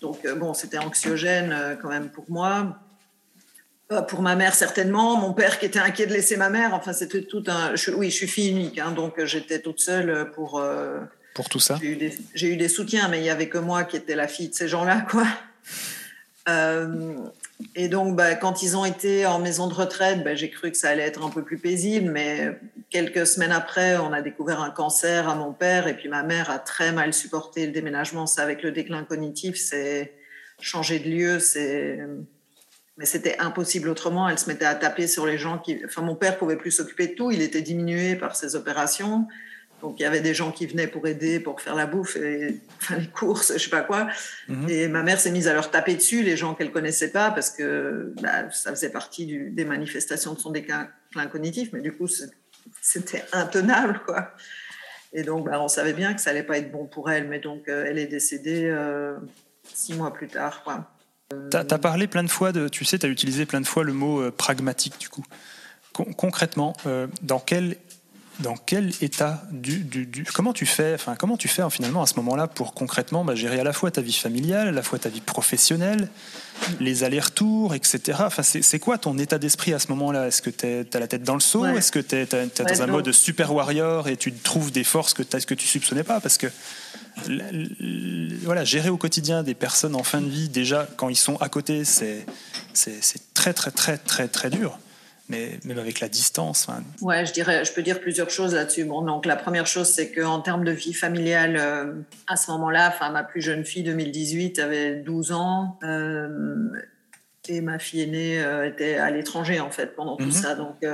Donc 0.00 0.24
euh, 0.24 0.34
bon, 0.34 0.54
c'était 0.54 0.78
anxiogène 0.78 1.78
quand 1.82 1.90
même 1.90 2.08
pour 2.08 2.30
moi. 2.30 2.80
Euh, 3.92 4.02
pour 4.02 4.22
ma 4.22 4.36
mère 4.36 4.54
certainement, 4.54 5.16
mon 5.16 5.32
père 5.32 5.58
qui 5.58 5.66
était 5.66 5.80
inquiet 5.80 6.06
de 6.06 6.12
laisser 6.12 6.36
ma 6.36 6.48
mère. 6.48 6.74
Enfin, 6.74 6.92
c'était 6.92 7.22
tout 7.22 7.42
un. 7.48 7.74
oui, 7.96 8.10
je 8.10 8.14
suis 8.14 8.28
fille 8.28 8.50
unique, 8.50 8.78
hein, 8.78 8.92
donc 8.92 9.18
euh, 9.18 9.26
j'étais 9.26 9.58
toute 9.60 9.80
seule 9.80 10.30
pour. 10.32 10.60
Euh, 10.60 11.00
pour 11.34 11.48
tout 11.48 11.58
ça? 11.58 11.78
J'ai 11.80 12.48
eu, 12.48 12.56
des 12.56 12.68
soutiens, 12.68 13.08
mais 13.08 13.18
il 13.18 13.24
y 13.24 13.30
avait 13.30 13.48
que 13.48 13.58
moi 13.58 13.84
qui 13.84 13.96
étais 13.96 14.14
la 14.14 14.28
fille 14.28 14.48
de 14.48 14.54
ces 14.54 14.68
gens-là, 14.68 15.06
quoi. 15.10 15.26
et 17.76 17.88
donc, 17.88 18.16
bah, 18.16 18.34
quand 18.34 18.62
ils 18.62 18.76
ont 18.76 18.84
été 18.84 19.26
en 19.26 19.38
maison 19.38 19.68
de 19.68 19.74
retraite, 19.74 20.24
bah, 20.24 20.34
j'ai 20.34 20.50
cru 20.50 20.70
que 20.70 20.76
ça 20.76 20.90
allait 20.90 21.04
être 21.04 21.24
un 21.24 21.30
peu 21.30 21.42
plus 21.42 21.58
paisible, 21.58 22.10
mais 22.10 22.58
quelques 22.90 23.26
semaines 23.26 23.52
après, 23.52 23.96
on 23.96 24.12
a 24.12 24.22
découvert 24.22 24.60
un 24.60 24.70
cancer 24.70 25.28
à 25.28 25.34
mon 25.36 25.52
père, 25.52 25.86
et 25.86 25.96
puis 25.96 26.08
ma 26.08 26.24
mère 26.24 26.50
a 26.50 26.58
très 26.58 26.92
mal 26.92 27.14
supporté 27.14 27.66
le 27.66 27.72
déménagement. 27.72 28.26
Ça, 28.26 28.42
avec 28.42 28.62
le 28.62 28.72
déclin 28.72 29.04
cognitif, 29.04 29.56
c'est 29.56 30.14
changer 30.60 30.98
de 30.98 31.08
lieu, 31.08 31.38
c'est 31.38 32.00
mais 33.00 33.06
c'était 33.06 33.38
impossible 33.38 33.88
autrement. 33.88 34.28
Elle 34.28 34.38
se 34.38 34.46
mettait 34.46 34.66
à 34.66 34.74
taper 34.74 35.06
sur 35.06 35.24
les 35.24 35.38
gens 35.38 35.58
qui. 35.58 35.80
Enfin, 35.86 36.02
mon 36.02 36.14
père 36.14 36.36
pouvait 36.36 36.58
plus 36.58 36.70
s'occuper 36.70 37.06
de 37.06 37.14
tout. 37.14 37.30
Il 37.30 37.40
était 37.40 37.62
diminué 37.62 38.14
par 38.14 38.36
ses 38.36 38.56
opérations. 38.56 39.26
Donc, 39.80 39.98
il 39.98 40.02
y 40.02 40.06
avait 40.06 40.20
des 40.20 40.34
gens 40.34 40.52
qui 40.52 40.66
venaient 40.66 40.86
pour 40.86 41.06
aider, 41.06 41.40
pour 41.40 41.62
faire 41.62 41.74
la 41.74 41.86
bouffe, 41.86 42.16
et, 42.16 42.60
enfin, 42.76 42.98
les 42.98 43.06
courses, 43.06 43.54
je 43.54 43.58
sais 43.58 43.70
pas 43.70 43.80
quoi. 43.80 44.08
Mhm. 44.48 44.68
Et 44.68 44.88
ma 44.88 45.02
mère 45.02 45.18
s'est 45.18 45.30
mise 45.30 45.48
à 45.48 45.54
leur 45.54 45.70
taper 45.70 45.94
dessus, 45.94 46.22
les 46.22 46.36
gens 46.36 46.54
qu'elle 46.54 46.70
connaissait 46.70 47.10
pas, 47.10 47.30
parce 47.30 47.48
que 47.48 48.12
bah, 48.20 48.50
ça 48.50 48.68
faisait 48.68 48.90
partie 48.90 49.48
des 49.50 49.64
manifestations 49.64 50.34
de 50.34 50.38
son 50.38 50.50
déclin 50.50 50.90
cognitif. 51.32 51.70
Mais 51.72 51.80
du 51.80 51.94
coup, 51.94 52.06
c'était 52.82 53.24
intenable, 53.32 54.02
quoi. 54.04 54.34
Et 55.14 55.22
donc, 55.22 55.46
bah, 55.46 55.58
on 55.62 55.68
savait 55.68 55.94
bien 55.94 56.12
que 56.12 56.20
ça 56.20 56.28
allait 56.28 56.42
pas 56.42 56.58
être 56.58 56.70
bon 56.70 56.84
pour 56.84 57.10
elle. 57.10 57.28
Mais 57.28 57.38
donc, 57.38 57.66
euh, 57.70 57.86
elle 57.88 57.98
est 57.98 58.08
décédée 58.08 58.66
euh, 58.66 59.16
six 59.64 59.94
mois 59.94 60.12
plus 60.12 60.28
tard, 60.28 60.62
quoi. 60.62 60.92
Tu 61.50 61.56
as, 61.56 61.64
parlé 61.78 62.06
plein 62.06 62.24
de 62.24 62.30
fois, 62.30 62.50
de, 62.52 62.68
tu 62.68 62.84
sais, 62.84 62.98
tu 62.98 63.06
as 63.06 63.08
utilisé 63.08 63.46
plein 63.46 63.60
de 63.60 63.66
fois 63.66 63.84
le 63.84 63.92
mot 63.92 64.20
euh, 64.20 64.30
pragmatique, 64.30 64.98
du 64.98 65.08
coup. 65.08 65.24
concrètement, 65.92 66.74
euh, 66.86 67.06
dans 67.22 67.38
quel 67.38 67.76
dans 68.40 68.56
quel 68.56 68.92
état 69.02 69.42
du, 69.50 69.78
du, 69.78 70.24
comment 70.34 70.52
tu 70.52 70.66
fais 70.66 70.94
enfin 70.94 71.14
comment 71.16 71.36
tu 71.36 71.48
fais 71.48 71.62
finalement 71.70 72.02
à 72.02 72.06
ce 72.06 72.14
moment-là 72.16 72.46
pour 72.46 72.74
concrètement 72.74 73.24
bah, 73.24 73.34
gérer 73.34 73.60
à 73.60 73.64
la 73.64 73.72
fois 73.72 73.90
ta 73.90 74.00
vie 74.00 74.12
familiale 74.12 74.68
à 74.68 74.72
la 74.72 74.82
fois 74.82 74.98
ta 74.98 75.08
vie 75.08 75.20
professionnelle 75.20 76.08
les 76.80 77.04
allers-retours 77.04 77.74
etc 77.74 78.18
enfin 78.20 78.42
c'est 78.42 78.78
quoi 78.78 78.98
ton 78.98 79.18
état 79.18 79.38
d'esprit 79.38 79.72
à 79.72 79.78
ce 79.78 79.88
moment-là? 79.88 80.28
Est-ce 80.28 80.42
que 80.42 80.50
tu 80.50 80.66
as 80.66 80.98
la 80.98 81.06
tête 81.06 81.22
dans 81.22 81.34
le 81.34 81.40
seau? 81.40 81.64
Est-ce 81.66 81.92
que 81.92 81.98
tu 81.98 82.16
es, 82.16 82.26
dans 82.26 82.82
un 82.82 82.86
mode 82.86 83.12
super 83.12 83.52
warrior 83.52 84.08
et 84.08 84.16
tu 84.16 84.32
trouves 84.32 84.72
des 84.72 84.84
forces 84.84 85.14
que, 85.14 85.22
que 85.22 85.54
tu 85.54 85.66
soupçonnais 85.66 86.04
pas? 86.04 86.20
Parce 86.20 86.38
que 86.38 86.46
voilà, 88.44 88.64
gérer 88.64 88.88
au 88.88 88.96
quotidien 88.96 89.42
des 89.42 89.54
personnes 89.54 89.94
en 89.94 90.02
fin 90.02 90.20
de 90.20 90.28
vie, 90.28 90.48
déjà 90.48 90.88
quand 90.96 91.08
ils 91.08 91.16
sont 91.16 91.36
à 91.36 91.48
côté, 91.48 91.84
c'est 91.84 92.24
très 93.34 93.52
très 93.52 93.70
très 93.70 93.98
très 93.98 94.28
très 94.28 94.50
dur. 94.50 94.78
Mais 95.30 95.58
même 95.64 95.78
avec 95.78 96.00
la 96.00 96.08
distance. 96.08 96.68
Ouais, 97.00 97.24
je 97.24 97.32
dirais, 97.32 97.64
je 97.64 97.72
peux 97.72 97.82
dire 97.82 98.00
plusieurs 98.00 98.30
choses 98.30 98.54
là-dessus. 98.54 98.84
Bon, 98.84 99.02
donc 99.02 99.24
la 99.26 99.36
première 99.36 99.66
chose, 99.66 99.88
c'est 99.88 100.10
qu'en 100.10 100.40
termes 100.40 100.64
de 100.64 100.72
vie 100.72 100.92
familiale, 100.92 101.56
euh, 101.56 101.92
à 102.26 102.36
ce 102.36 102.50
moment-là, 102.50 102.88
enfin 102.88 103.10
ma 103.10 103.22
plus 103.22 103.40
jeune 103.40 103.64
fille, 103.64 103.82
2018, 103.82 104.58
avait 104.58 104.96
12 104.96 105.32
ans. 105.32 105.78
Euh, 105.84 106.68
et 107.48 107.60
ma 107.62 107.78
fille 107.78 108.02
aînée 108.02 108.42
euh, 108.42 108.68
était 108.68 108.96
à 108.96 109.10
l'étranger 109.10 109.58
en 109.58 109.70
fait 109.70 109.96
pendant 109.96 110.16
tout 110.16 110.24
mhm. 110.24 110.32
ça. 110.32 110.54
Donc 110.54 110.84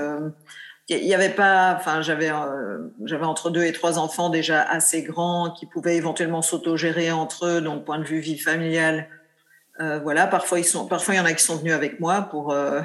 il 0.89 1.05
y 1.05 1.15
avait 1.15 1.31
pas, 1.31 1.75
enfin, 1.77 2.01
j'avais, 2.01 2.31
euh, 2.31 2.79
j'avais 3.05 3.25
entre 3.25 3.51
deux 3.51 3.65
et 3.65 3.73
trois 3.73 3.99
enfants 3.99 4.31
déjà 4.31 4.63
assez 4.63 5.03
grands 5.03 5.51
qui 5.51 5.67
pouvaient 5.67 5.97
éventuellement 5.97 6.43
s'autogérer 6.43 7.11
entre 7.11 7.47
eux, 7.47 7.61
donc 7.61 7.85
point 7.85 7.99
de 7.99 8.05
vue 8.05 8.21
vie 8.21 8.39
familiale. 8.39 9.09
Euh, 9.81 9.99
voilà, 9.99 10.27
parfois 10.27 10.61
ils 10.61 10.65
sont, 10.65 10.87
parfois 10.87 11.15
il 11.15 11.17
y 11.19 11.21
en 11.21 11.25
a 11.25 11.33
qui 11.33 11.43
sont 11.43 11.57
venus 11.57 11.73
avec 11.75 11.99
moi 11.99 12.23
pour, 12.23 12.53
euh, 12.53 12.83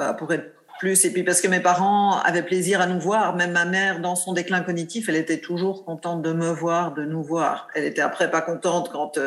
bah, 0.00 0.14
pour 0.14 0.32
être 0.32 0.54
plus. 0.78 1.04
Et 1.04 1.12
puis 1.12 1.22
parce 1.22 1.42
que 1.42 1.48
mes 1.48 1.60
parents 1.60 2.18
avaient 2.20 2.42
plaisir 2.42 2.80
à 2.80 2.86
nous 2.86 2.98
voir, 2.98 3.36
même 3.36 3.52
ma 3.52 3.66
mère 3.66 4.00
dans 4.00 4.16
son 4.16 4.32
déclin 4.32 4.62
cognitif, 4.62 5.10
elle 5.10 5.16
était 5.16 5.38
toujours 5.38 5.84
contente 5.84 6.22
de 6.22 6.32
me 6.32 6.48
voir, 6.48 6.94
de 6.94 7.04
nous 7.04 7.22
voir. 7.22 7.68
Elle 7.74 7.84
était 7.84 8.00
après 8.00 8.30
pas 8.30 8.40
contente 8.40 8.90
quand 8.90 9.18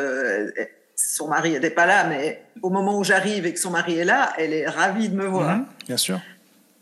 son 0.96 1.28
mari 1.28 1.52
n'était 1.52 1.70
pas 1.70 1.86
là, 1.86 2.04
mais 2.08 2.42
au 2.60 2.70
moment 2.70 2.98
où 2.98 3.04
j'arrive 3.04 3.46
et 3.46 3.52
que 3.52 3.60
son 3.60 3.70
mari 3.70 3.98
est 3.98 4.04
là, 4.04 4.32
elle 4.36 4.52
est 4.52 4.66
ravie 4.66 5.08
de 5.08 5.16
me 5.16 5.26
voir. 5.26 5.56
Mmh, 5.56 5.66
bien 5.86 5.96
sûr. 5.96 6.20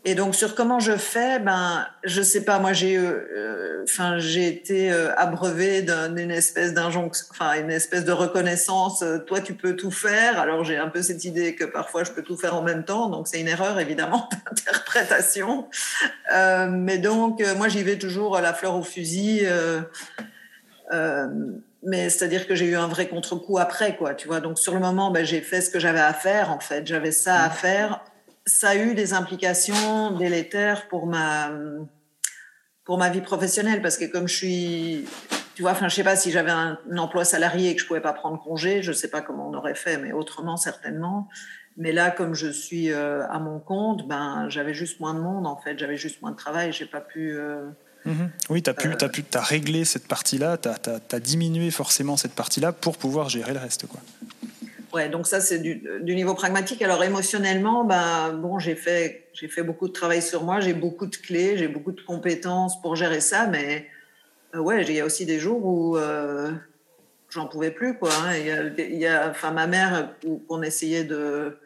Et 0.05 0.15
donc 0.15 0.35
sur 0.35 0.53
comment 0.53 0.81
je 0.81 0.97
fais, 0.97 1.39
ben 1.39 1.87
je 2.03 2.21
sais 2.21 2.43
pas. 2.43 2.59
Moi 2.59 2.73
j'ai, 2.73 2.97
euh, 2.97 3.83
enfin 3.83 4.19
j'ai 4.19 4.47
été 4.49 4.91
euh, 4.91 5.15
abreuvée 5.15 5.81
d'une 5.81 6.29
espèce 6.29 6.73
d'injonction, 6.73 7.25
enfin 7.31 7.53
une 7.53 7.71
espèce 7.71 8.03
de 8.03 8.11
reconnaissance. 8.11 9.01
Euh, 9.01 9.19
toi 9.19 9.39
tu 9.39 9.53
peux 9.53 9.77
tout 9.77 9.91
faire. 9.91 10.41
Alors 10.41 10.65
j'ai 10.65 10.77
un 10.77 10.89
peu 10.89 11.01
cette 11.01 11.23
idée 11.23 11.55
que 11.55 11.63
parfois 11.63 12.03
je 12.03 12.11
peux 12.11 12.21
tout 12.21 12.35
faire 12.35 12.53
en 12.55 12.63
même 12.63 12.83
temps. 12.83 13.07
Donc 13.07 13.29
c'est 13.29 13.39
une 13.39 13.47
erreur 13.47 13.79
évidemment 13.79 14.27
d'interprétation. 14.45 15.69
Euh, 16.33 16.67
mais 16.69 16.97
donc 16.97 17.41
moi 17.55 17.69
j'y 17.69 17.83
vais 17.83 17.97
toujours 17.97 18.35
à 18.35 18.41
la 18.41 18.53
fleur 18.53 18.75
au 18.75 18.83
fusil. 18.83 19.47
mais 21.81 22.09
c'est-à-dire 22.09 22.45
que 22.45 22.55
j'ai 22.55 22.65
eu 22.65 22.75
un 22.75 22.87
vrai 22.87 23.07
contre-coup 23.07 23.57
après, 23.57 23.95
quoi. 23.95 24.15
Tu 24.15 24.27
vois. 24.27 24.41
Donc 24.41 24.59
sur 24.59 24.73
le 24.73 24.81
moment, 24.81 25.11
ben, 25.11 25.25
j'ai 25.25 25.39
fait 25.39 25.61
ce 25.61 25.69
que 25.69 25.79
j'avais 25.79 26.01
à 26.01 26.13
faire. 26.13 26.51
En 26.51 26.59
fait, 26.59 26.85
j'avais 26.85 27.13
ça 27.13 27.39
à 27.39 27.47
mmh. 27.47 27.51
faire 27.53 28.01
ça 28.45 28.69
a 28.69 28.75
eu 28.75 28.95
des 28.95 29.13
implications 29.13 30.17
délétères 30.17 30.87
pour 30.87 31.07
ma, 31.07 31.51
pour 32.83 32.97
ma 32.97 33.09
vie 33.09 33.21
professionnelle 33.21 33.81
parce 33.81 33.97
que 33.97 34.05
comme 34.05 34.27
je 34.27 34.35
suis, 34.35 35.05
tu 35.55 35.61
vois, 35.61 35.71
enfin, 35.71 35.87
je 35.87 35.95
sais 35.95 36.03
pas 36.03 36.15
si 36.15 36.31
j'avais 36.31 36.51
un, 36.51 36.77
emploi 36.97 37.25
salarié 37.25 37.69
et 37.69 37.75
que 37.75 37.81
je 37.81 37.87
pouvais 37.87 38.01
pas 38.01 38.13
prendre 38.13 38.41
congé, 38.41 38.81
je 38.81 38.91
sais 38.91 39.09
pas 39.09 39.21
comment 39.21 39.49
on 39.49 39.53
aurait 39.53 39.75
fait, 39.75 39.97
mais 39.97 40.11
autrement 40.11 40.57
certainement. 40.57 41.29
Mais 41.75 41.91
là, 41.91 42.11
comme 42.11 42.35
je 42.35 42.49
suis 42.49 42.91
euh, 42.91 43.25
à 43.29 43.39
mon 43.39 43.59
compte, 43.59 44.07
ben, 44.07 44.47
j'avais 44.49 44.73
juste 44.73 44.99
moins 44.99 45.13
de 45.13 45.19
monde 45.19 45.47
en 45.47 45.57
fait, 45.57 45.79
j'avais 45.79 45.97
juste 45.97 46.21
moins 46.21 46.31
de 46.31 46.37
travail, 46.37 46.71
j'ai 46.71 46.85
pas 46.85 47.01
pu. 47.01 47.35
Euh, 47.35 47.65
mhm. 48.05 48.29
Oui, 48.49 48.61
tu 48.61 48.69
as, 48.69 48.73
pu, 48.73 48.89
as, 48.89 49.09
pu, 49.09 49.23
as 49.33 49.41
réglé 49.41 49.85
cette 49.85 50.07
partie-là, 50.07 50.57
tu 50.57 50.67
as, 50.67 50.77
as, 51.11 51.19
diminué 51.19 51.71
forcément 51.71 52.17
cette 52.17 52.33
partie-là 52.33 52.73
pour 52.73 52.97
pouvoir 52.97 53.29
gérer 53.29 53.53
le 53.53 53.59
reste. 53.59 53.87
Quoi. 53.87 54.01
Ouais, 54.93 55.09
donc 55.09 55.25
ça 55.25 55.41
c'est 55.41 55.57
du, 55.57 55.81
niveau 56.03 56.35
pragmatique. 56.35 56.83
Alors 56.83 57.03
émotionnellement, 57.03 57.83
ben 57.83 58.31
bon, 58.33 58.59
j'ai 58.59 58.75
fait 58.75 59.27
j'ai 59.33 59.47
fait 59.47 59.63
beaucoup 59.63 59.87
de 59.87 59.93
travail 59.93 60.21
sur 60.21 60.43
moi, 60.43 60.59
j'ai 60.59 60.75
beaucoup 60.75 61.07
de 61.07 61.15
clés, 61.15 61.57
j'ai 61.57 61.67
beaucoup 61.67 61.91
de 61.91 62.01
compétences 62.01 62.79
pour 62.79 62.95
gérer 62.95 63.19
ça, 63.19 63.47
mais 63.47 63.87
euh, 64.53 64.59
ouais, 64.59 64.83
il 64.83 64.93
y 64.93 64.99
a 64.99 65.05
aussi 65.05 65.25
des 65.25 65.39
jours 65.39 65.65
où 65.65 65.97
euh, 65.97 66.51
j'en 67.31 67.47
pouvais 67.47 67.71
plus 67.71 67.97
quoi. 67.97 68.11
Hein. 68.23 68.37
Il, 68.77 68.99
y 68.99 69.07
a, 69.07 69.31
enfin 69.31 69.49
ma 69.49 69.65
mère, 69.65 70.13
on 70.47 70.61
essayait 70.61 71.03
de 71.03 71.57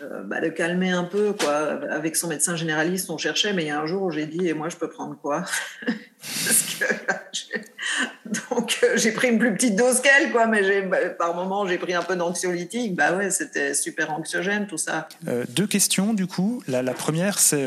euh, 0.00 0.22
bah, 0.22 0.48
calmer 0.50 0.90
un 0.90 1.04
peu 1.04 1.34
quoi. 1.34 1.52
Avec 1.90 2.16
son 2.16 2.28
médecin 2.28 2.56
généraliste, 2.56 3.10
on 3.10 3.18
cherchait, 3.18 3.52
mais 3.52 3.64
il 3.64 3.68
y 3.68 3.70
a 3.70 3.78
un 3.78 3.86
jour 3.86 4.04
où 4.04 4.10
j'ai 4.10 4.24
dit 4.24 4.48
et 4.48 4.54
moi 4.54 4.70
je 4.70 4.76
peux 4.76 4.88
prendre 4.88 5.18
quoi? 5.20 5.44
Parce 6.22 6.62
que 6.78 6.84
donc 8.26 8.78
euh, 8.82 8.96
j'ai 8.96 9.12
pris 9.12 9.28
une 9.28 9.38
plus 9.38 9.52
petite 9.54 9.76
dose 9.76 10.00
qu'elle, 10.00 10.30
quoi, 10.30 10.46
mais 10.46 10.82
bah, 10.82 10.98
par 11.18 11.34
moment 11.34 11.66
j'ai 11.66 11.78
pris 11.78 11.94
un 11.94 12.02
peu 12.02 12.16
d'anxiolytique. 12.16 12.94
Bah 12.94 13.16
ouais, 13.16 13.30
c'était 13.30 13.74
super 13.74 14.12
anxiogène 14.12 14.66
tout 14.66 14.78
ça. 14.78 15.08
Euh, 15.26 15.44
deux 15.48 15.66
questions 15.66 16.14
du 16.14 16.26
coup. 16.26 16.62
La, 16.68 16.82
première, 16.94 17.40
c'est 17.40 17.64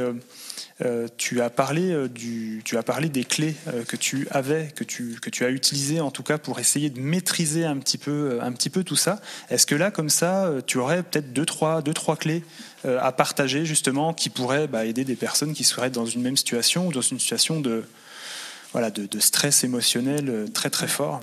euh, 0.82 1.08
tu 1.18 1.42
as 1.42 1.50
parlé 1.50 2.08
du, 2.10 2.62
tu 2.64 2.78
as 2.78 2.84
parlé 2.84 3.10
des 3.10 3.26
clés 3.26 3.56
que 3.88 3.98
tu 3.98 4.28
avais, 4.32 4.70
que 4.76 4.84
tu 4.84 5.18
que 5.22 5.30
tu 5.30 5.44
as 5.44 5.50
utilisées 5.50 6.00
en 6.00 6.12
tout 6.12 6.24
cas 6.24 6.38
pour 6.38 6.60
essayer 6.60 6.90
de 6.90 7.00
maîtriser 7.00 7.66
un 7.66 7.78
petit 7.78 7.98
peu 7.98 8.40
un 8.42 8.52
petit 8.54 8.70
peu 8.70 8.84
tout 8.84 8.96
ça. 8.96 9.20
Est-ce 9.50 9.66
que 9.66 9.76
là, 9.76 9.92
comme 9.92 10.10
ça, 10.10 10.50
tu 10.66 10.78
aurais 10.78 11.04
peut-être 11.04 11.34
deux 11.34 11.46
trois 11.46 11.82
deux 11.82 11.94
trois 11.94 12.16
clés 12.16 12.44
à 12.86 13.12
partager 13.12 13.66
justement 13.66 14.14
qui 14.14 14.30
pourraient 14.30 14.68
bah, 14.68 14.86
aider 14.86 15.04
des 15.04 15.16
personnes 15.16 15.54
qui 15.54 15.64
seraient 15.64 15.90
dans 15.90 16.06
une 16.06 16.22
même 16.22 16.38
situation 16.38 16.88
ou 16.88 16.92
dans 16.92 17.02
une 17.02 17.20
situation 17.20 17.60
de 17.60 17.84
voilà, 18.76 18.92
de, 18.92 19.20
stress 19.20 19.64
émotionnel 19.64 20.30
euh, 20.30 20.48
très 20.50 20.70
très 20.70 20.90
fort 20.90 21.22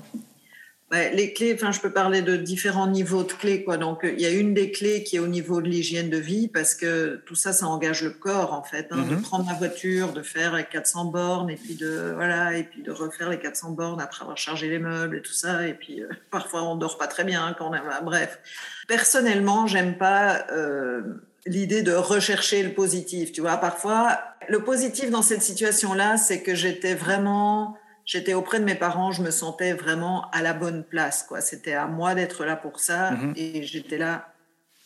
les 1.13 1.33
clés, 1.33 1.53
enfin, 1.55 1.71
je 1.71 1.79
peux 1.79 1.91
parler 1.91 2.21
de 2.21 2.35
différents 2.35 2.87
niveaux 2.87 3.23
de 3.23 3.31
clés, 3.31 3.63
quoi. 3.63 3.77
Donc, 3.77 4.01
il 4.03 4.21
y 4.21 4.25
a 4.25 4.29
une 4.29 4.53
des 4.53 4.71
clés 4.71 5.03
qui 5.03 5.15
est 5.15 5.19
au 5.19 5.27
niveau 5.27 5.61
de 5.61 5.67
l'hygiène 5.67 6.09
de 6.09 6.17
vie, 6.17 6.47
parce 6.47 6.75
que 6.75 7.21
tout 7.25 7.35
ça, 7.35 7.51
ça 7.51 7.65
engage 7.67 8.03
le 8.03 8.11
corps, 8.11 8.53
en 8.53 8.63
fait. 8.63 8.87
Hein, 8.91 9.03
De 9.09 9.15
mhm. 9.15 9.21
prendre 9.21 9.47
la 9.47 9.55
voiture, 9.55 10.13
de 10.13 10.21
faire 10.21 10.67
400 10.69 11.05
bornes, 11.05 11.49
et 11.49 11.55
puis 11.55 11.75
de 11.75 12.13
voilà, 12.15 12.57
et 12.57 12.63
puis 12.63 12.83
de 12.83 12.91
refaire 12.91 13.29
les 13.29 13.39
400 13.39 13.71
bornes 13.71 14.01
après 14.01 14.21
avoir 14.21 14.37
chargé 14.37 14.69
les 14.69 14.79
meubles 14.79 15.17
et 15.17 15.21
tout 15.21 15.33
ça. 15.33 15.67
Et 15.67 15.73
puis, 15.73 16.01
euh, 16.01 16.09
parfois, 16.31 16.63
on 16.63 16.75
dort 16.75 16.97
pas 16.97 17.07
très 17.07 17.23
bien 17.23 17.55
quand 17.57 17.69
on 17.69 17.73
a. 17.73 18.01
Bref, 18.01 18.39
personnellement, 18.87 19.65
j'aime 19.67 19.97
pas. 19.97 20.45
Euh, 20.51 21.01
l'idée 21.45 21.83
de 21.83 21.93
rechercher 21.93 22.63
le 22.63 22.73
positif. 22.73 23.31
Tu 23.31 23.41
vois, 23.41 23.57
parfois, 23.57 24.19
le 24.49 24.63
positif 24.63 25.09
dans 25.09 25.21
cette 25.21 25.41
situation-là, 25.41 26.17
c'est 26.17 26.41
que 26.41 26.55
j'étais 26.55 26.95
vraiment, 26.95 27.77
j'étais 28.05 28.33
auprès 28.33 28.59
de 28.59 28.65
mes 28.65 28.75
parents, 28.75 29.11
je 29.11 29.21
me 29.21 29.31
sentais 29.31 29.73
vraiment 29.73 30.29
à 30.31 30.41
la 30.41 30.53
bonne 30.53 30.83
place. 30.83 31.23
Quoi, 31.23 31.41
c'était 31.41 31.73
à 31.73 31.87
moi 31.87 32.15
d'être 32.15 32.45
là 32.45 32.55
pour 32.55 32.79
ça, 32.79 33.11
mhm. 33.11 33.33
et 33.35 33.63
j'étais 33.63 33.97
là 33.97 34.33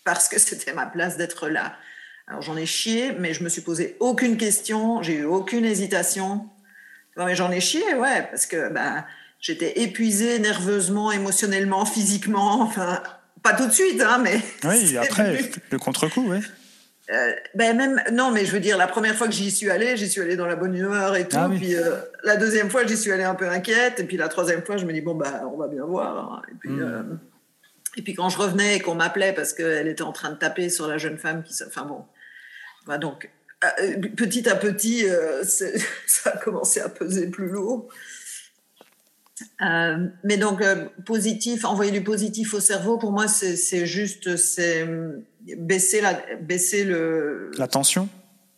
parce 0.04 0.30
que 0.30 0.40
c'était 0.40 0.74
ma 0.74 0.86
place 0.86 1.18
d'être 1.18 1.50
là. 1.50 1.76
Alors 2.28 2.42
j'en 2.42 2.58
ai 2.58 2.66
chié, 2.66 3.14
mais 3.18 3.34
je 3.34 3.44
me 3.44 3.50
suis 3.50 3.62
posé 3.62 3.96
aucune 4.00 4.38
question, 4.38 5.02
j'ai 5.02 5.16
eu 5.16 5.26
aucune 5.26 5.66
hésitation. 5.66 6.48
mais 7.16 7.36
j'en 7.36 7.52
ai 7.52 7.62
chié, 7.62 7.94
ouais, 7.96 8.24
parce 8.24 8.46
que 8.46 8.70
ben, 8.70 9.06
j'étais 9.40 9.82
épuisée 9.82 10.40
nerveusement, 10.40 11.12
émotionnellement, 11.12 11.86
physiquement. 11.96 12.62
Enfin, 12.62 13.02
pas 13.48 13.56
tout 13.56 13.68
de 13.68 13.74
suite, 13.74 14.02
hein, 14.02 14.20
mais. 14.24 14.42
Oui, 14.64 14.98
après, 15.02 15.40
le 15.72 15.80
contre-coup, 15.80 16.26
oui. 16.30 16.40
Euh, 17.10 17.32
ben 17.56 17.78
même 17.78 18.04
non 18.12 18.32
mais 18.32 18.44
je 18.46 18.52
veux 18.52 18.60
dire 18.60 18.78
la 18.78 18.86
première 18.86 19.16
fois 19.16 19.28
que 19.28 19.34
j'y 19.34 19.50
suis 19.50 19.70
allée 19.70 19.96
j'y 19.96 20.10
suis 20.10 20.20
allée 20.20 20.36
dans 20.36 20.46
la 20.46 20.58
bonne 20.58 20.76
humeur 20.76 21.16
et 21.16 21.26
tout 21.26 21.38
ah 21.40 21.48
puis 21.50 21.74
euh, 21.74 21.96
la 22.26 22.36
deuxième 22.36 22.70
fois 22.70 22.86
j'y 22.86 22.98
suis 22.98 23.14
allée 23.14 23.24
un 23.24 23.34
peu 23.34 23.48
inquiète 23.48 24.02
et 24.02 24.04
puis 24.04 24.18
la 24.18 24.28
troisième 24.28 24.62
fois 24.62 24.76
je 24.76 24.86
me 24.86 24.92
dis 24.92 25.00
bon 25.00 25.16
bah 25.16 25.44
on 25.50 25.56
va 25.56 25.70
bien 25.70 25.86
voir 25.86 26.18
hein. 26.18 26.42
et 26.52 26.56
puis 26.60 26.70
hmm. 26.70 26.82
euh, 26.82 27.04
et 27.96 28.02
puis 28.02 28.14
quand 28.14 28.28
je 28.28 28.38
revenais 28.38 28.76
et 28.76 28.80
qu'on 28.82 28.96
m'appelait 28.96 29.32
parce 29.32 29.54
qu'elle 29.54 29.88
était 29.88 30.02
en 30.02 30.12
train 30.12 30.32
de 30.32 30.36
taper 30.36 30.68
sur 30.68 30.86
la 30.86 30.98
jeune 30.98 31.18
femme 31.18 31.44
qui 31.44 31.54
enfin 31.66 31.86
bon 31.86 32.04
bah, 32.88 32.98
donc 32.98 33.30
petit 34.18 34.50
à 34.50 34.58
petit 34.58 35.06
ça 35.44 36.32
a 36.32 36.38
commencé 36.40 36.82
à 36.82 36.90
peser 36.90 37.28
plus 37.28 37.48
lourd 37.48 37.88
euh, 39.62 40.08
mais 40.24 40.38
donc, 40.38 40.62
euh, 40.62 40.88
positif, 41.06 41.66
envoyer 41.66 41.92
du 41.92 42.04
positif 42.04 42.54
au 42.54 42.60
cerveau, 42.60 42.98
pour 42.98 43.12
moi, 43.12 43.28
c'est 43.28 43.86
juste 43.86 44.36
c'est 44.38 44.88
euh, 44.88 45.20
baisser, 45.58 46.02
la, 46.02 46.14
baisser 46.42 46.84
le. 46.84 47.52
La 47.58 47.68
tension 47.68 48.10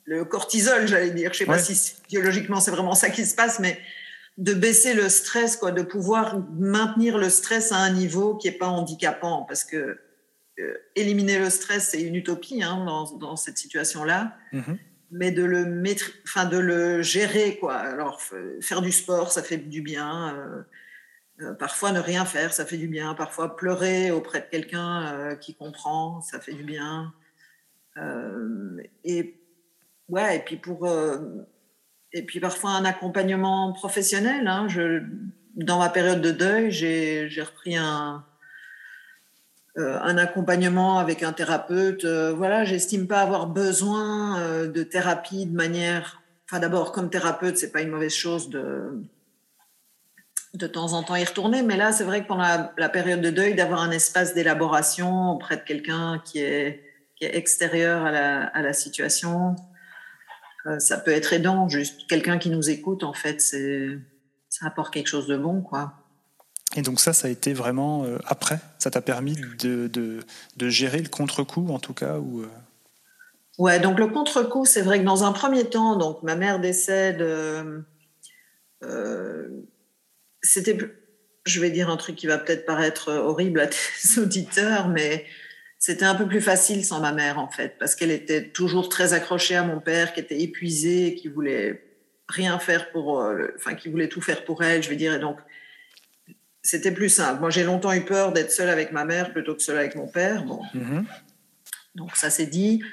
Le 0.05 0.25
cortisol, 0.25 0.87
j'allais 0.87 1.11
dire. 1.11 1.33
Je 1.33 1.39
sais 1.39 1.45
pas 1.45 1.59
si 1.59 1.93
biologiquement 2.09 2.59
c'est 2.59 2.71
vraiment 2.71 2.95
ça 2.95 3.09
qui 3.09 3.25
se 3.25 3.35
passe, 3.35 3.59
mais 3.59 3.77
de 4.37 4.53
baisser 4.53 4.93
le 4.93 5.09
stress, 5.09 5.57
quoi, 5.57 5.71
de 5.71 5.81
pouvoir 5.81 6.39
maintenir 6.57 7.17
le 7.17 7.29
stress 7.29 7.71
à 7.73 7.77
un 7.77 7.91
niveau 7.91 8.35
qui 8.35 8.47
est 8.47 8.57
pas 8.57 8.67
handicapant, 8.67 9.43
parce 9.43 9.63
que 9.63 9.99
éliminer 10.95 11.39
le 11.39 11.49
stress, 11.49 11.89
c'est 11.91 12.01
une 12.01 12.15
utopie 12.15 12.61
hein, 12.61 12.83
dans, 12.85 13.09
dans, 13.17 13.37
cette 13.37 13.57
situation-là. 13.57 14.35
Mm-hmm. 14.51 14.77
Mais 15.11 15.31
de 15.31 15.43
le 15.43 15.83
enfin 16.23 16.45
de 16.45 16.57
le 16.57 17.01
gérer 17.01 17.57
quoi. 17.57 17.75
Alors 17.75 18.21
faire 18.61 18.81
du 18.81 18.91
sport, 18.91 19.31
ça 19.31 19.43
fait 19.43 19.57
du 19.57 19.81
bien. 19.81 20.63
Euh, 21.41 21.53
parfois, 21.53 21.91
ne 21.91 21.99
rien 21.99 22.25
faire, 22.25 22.53
ça 22.53 22.65
fait 22.65 22.77
du 22.77 22.87
bien. 22.87 23.13
Parfois, 23.15 23.55
pleurer 23.55 24.11
auprès 24.11 24.41
de 24.41 24.45
quelqu'un 24.45 25.13
euh, 25.13 25.35
qui 25.35 25.55
comprend, 25.55 26.21
ça 26.21 26.39
fait 26.39 26.53
du 26.53 26.63
bien. 26.63 27.13
Euh, 27.97 28.81
et 29.03 29.39
ouais, 30.09 30.37
et 30.37 30.39
puis 30.39 30.57
pour 30.57 30.87
et 32.11 32.25
puis 32.25 32.39
parfois 32.39 32.71
un 32.71 32.85
accompagnement 32.85 33.71
professionnel. 33.73 34.47
Hein, 34.47 34.67
dans 35.55 35.79
ma 35.79 35.89
période 35.89 36.21
de 36.21 36.31
deuil, 36.31 36.71
j'ai 36.71 37.41
repris 37.41 37.75
un, 37.75 38.25
un 39.77 40.17
accompagnement 40.17 40.99
avec 40.99 41.23
un 41.23 41.31
thérapeute. 41.31 42.05
voilà, 42.05 42.65
j'estime 42.65 43.07
pas 43.07 43.21
avoir 43.21 43.47
besoin 43.47 44.65
de 44.65 44.83
thérapie 44.83 45.45
de 45.45 45.55
manière. 45.55 46.21
Enfin, 46.45 46.59
d'abord, 46.59 46.91
comme 46.91 47.09
thérapeute, 47.09 47.57
c'est 47.57 47.71
pas 47.71 47.81
une 47.81 47.89
mauvaise 47.89 48.13
chose 48.13 48.49
de 48.49 49.03
de 50.53 50.67
temps 50.67 50.93
en 50.93 51.03
temps 51.03 51.15
y 51.15 51.23
retourner. 51.23 51.61
Mais 51.61 51.77
là, 51.77 51.91
c'est 51.91 52.03
vrai 52.03 52.23
que 52.23 52.27
pendant 52.27 52.71
la, 52.77 52.89
période 52.89 53.21
de 53.21 53.29
deuil, 53.29 53.55
d'avoir 53.55 53.81
un 53.81 53.91
espace 53.91 54.33
d'élaboration 54.33 55.31
auprès 55.31 55.57
de 55.57 55.61
quelqu'un 55.61 56.21
qui 56.25 56.39
est, 56.39 56.83
est, 57.21 57.37
extérieur 57.37 58.05
à 58.05 58.11
la, 58.11 58.45
à 58.45 58.61
la 58.61 58.73
situation, 58.73 59.55
euh, 60.65 60.79
ça 60.79 60.97
peut 60.97 61.11
être 61.11 61.33
aidant. 61.33 61.69
Juste 61.69 62.07
quelqu'un 62.07 62.37
qui 62.37 62.49
nous 62.49 62.69
écoute, 62.69 63.03
en 63.03 63.13
fait, 63.13 63.41
ça 63.41 64.65
apporte 64.65 64.93
quelque 64.93 65.07
chose 65.07 65.27
de 65.27 65.37
bon, 65.37 65.61
quoi. 65.61 65.93
Et 66.75 66.81
donc 66.81 66.99
ça, 66.99 67.13
ça 67.13 67.27
a 67.27 67.31
été 67.31 67.53
vraiment 67.53 68.05
euh, 68.05 68.17
après 68.25 68.59
Ça 68.77 68.91
t'a 68.91 69.01
permis 69.01 69.35
de, 69.59 69.87
de, 69.87 70.69
gérer 70.69 71.01
le 71.01 71.09
contre-coup, 71.09 71.69
en 71.69 71.79
tout 71.79 71.93
cas 71.93 72.17
ou, 72.17 72.41
euh? 72.41 72.49
Ouais, 73.57 73.79
donc 73.79 73.99
le 73.99 74.07
contre-coup, 74.07 74.65
c'est 74.65 74.81
vrai 74.81 74.99
que 74.99 75.03
dans 75.03 75.23
un 75.23 75.33
premier 75.33 75.65
temps, 75.65 75.97
donc 75.97 76.23
ma 76.23 76.35
mère 76.35 76.59
décède 76.59 77.21
c'était, 80.41 80.77
je 81.45 81.59
vais 81.59 81.69
dire 81.69 81.89
un 81.89 81.97
truc 81.97 82.15
qui 82.15 82.27
va 82.27 82.37
peut-être 82.37 82.65
paraître 82.65 83.11
horrible 83.11 83.59
à 83.59 83.67
tes 83.67 83.77
auditeurs, 84.17 84.87
mais 84.87 85.25
c'était 85.77 86.05
un 86.05 86.15
peu 86.15 86.27
plus 86.27 86.41
facile 86.41 86.85
sans 86.85 86.99
ma 86.99 87.11
mère 87.11 87.39
en 87.39 87.49
fait, 87.49 87.75
parce 87.79 87.95
qu'elle 87.95 88.11
était 88.11 88.49
toujours 88.49 88.89
très 88.89 89.13
accrochée 89.13 89.55
à 89.55 89.63
mon 89.63 89.79
père, 89.79 90.13
qui 90.13 90.19
était 90.19 90.41
épuisé, 90.41 91.15
qui 91.15 91.27
voulait 91.27 91.83
rien 92.27 92.59
faire 92.59 92.91
pour, 92.91 93.21
euh, 93.21 93.47
enfin 93.55 93.75
qui 93.75 93.89
voulait 93.89 94.09
tout 94.09 94.21
faire 94.21 94.43
pour 94.43 94.63
elle, 94.63 94.83
je 94.83 94.89
vais 94.89 94.95
dire, 94.95 95.13
et 95.13 95.19
donc 95.19 95.39
c'était 96.61 96.91
plus 96.91 97.09
simple. 97.09 97.39
Moi, 97.39 97.49
j'ai 97.49 97.63
longtemps 97.63 97.93
eu 97.93 98.01
peur 98.01 98.31
d'être 98.31 98.51
seule 98.51 98.69
avec 98.69 98.91
ma 98.91 99.05
mère 99.05 99.31
plutôt 99.31 99.55
que 99.55 99.61
seule 99.61 99.77
avec 99.77 99.95
mon 99.95 100.07
père. 100.07 100.43
Bon, 100.43 100.61
mm-hmm. 100.75 101.03
donc 101.95 102.15
ça 102.15 102.29
s'est 102.29 102.47
dit. 102.47 102.83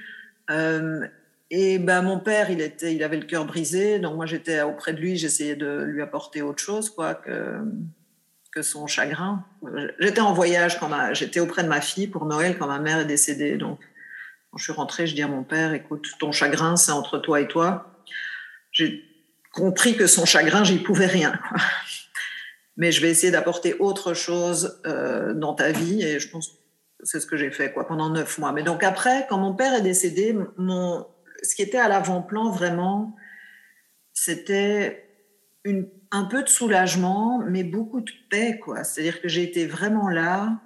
Euh, 0.51 1.07
et 1.51 1.79
ben 1.79 2.03
mon 2.03 2.19
père, 2.19 2.51
il 2.51 2.61
était, 2.61 2.95
il 2.95 3.03
avait 3.05 3.19
le 3.19 3.27
cœur 3.27 3.45
brisé, 3.45 4.01
donc 4.01 4.17
moi 4.17 4.27
j'étais 4.27 4.63
auprès 4.63 4.93
de 4.93 5.01
lui, 5.01 5.17
j'essayais 5.17 5.55
de 5.55 5.85
lui 5.85 6.03
apporter 6.03 6.43
autre 6.43 6.63
chose, 6.63 6.91
quoi, 6.91 7.15
que 7.15 7.61
que 8.53 8.63
son 8.63 8.87
chagrin. 8.87 9.45
J'étais 9.99 10.23
en 10.23 10.33
voyage 10.33 10.81
quand 10.81 10.91
j'étais 11.13 11.41
auprès 11.41 11.63
de 11.63 11.69
ma 11.69 11.83
fille 11.83 12.07
pour 12.07 12.25
Noël 12.25 12.57
quand 12.59 12.67
ma 12.67 12.79
mère 12.79 13.01
est 13.01 13.05
décédée, 13.05 13.59
donc 13.59 13.79
quand 14.51 14.57
je 14.57 14.65
suis 14.65 14.73
rentrée, 14.73 15.07
je 15.07 15.15
dis 15.15 15.23
à 15.23 15.29
mon 15.29 15.45
père, 15.45 15.75
écoute, 15.75 16.09
ton 16.19 16.33
chagrin, 16.33 16.77
c'est 16.77 16.93
entre 16.93 17.19
toi 17.19 17.41
et 17.43 17.49
toi. 17.49 17.93
J'ai 18.73 19.05
compris 19.53 19.97
que 19.97 20.07
son 20.07 20.25
chagrin, 20.25 20.65
j'y 20.65 20.79
pouvais 20.79 21.07
rien. 21.07 21.39
Mais 22.77 22.93
je 22.93 23.01
vais 23.01 23.11
essayer 23.11 23.33
d'apporter 23.33 23.75
autre 23.79 24.15
chose 24.15 24.81
euh, 24.87 25.35
dans 25.35 25.55
ta 25.55 25.73
vie, 25.73 26.03
et 26.03 26.21
je 26.21 26.29
pense 26.29 26.59
c'est 27.03 27.21
ce 27.21 27.27
que 27.27 27.37
j'ai 27.37 27.51
fait 27.51 27.73
quoi 27.73 27.87
pendant 27.87 28.11
neuf 28.11 28.39
mois. 28.39 28.53
Mais 28.53 28.63
donc 28.63 28.83
après, 28.83 29.27
quand 29.29 29.39
mon 29.39 29.55
père 29.55 29.75
est 29.75 29.83
décédé, 29.83 30.37
mon 30.57 31.07
ce 31.43 31.55
qui 31.55 31.63
était 31.63 31.79
à 31.79 31.89
l'avant-plan 31.89 32.51
vraiment, 32.51 33.15
c'était 34.13 35.05
un 36.11 36.25
peu 36.25 36.43
de 36.43 36.49
soulagement, 36.49 37.43
mais 37.47 37.65
beaucoup 37.65 38.01
de 38.01 38.11
paix, 38.31 38.59
quoi. 38.59 38.85
C'est-à-dire 38.85 39.21
que 39.21 39.29
j'ai 39.29 39.43
été 39.43 39.67
vraiment 39.67 40.09
là. 40.09 40.61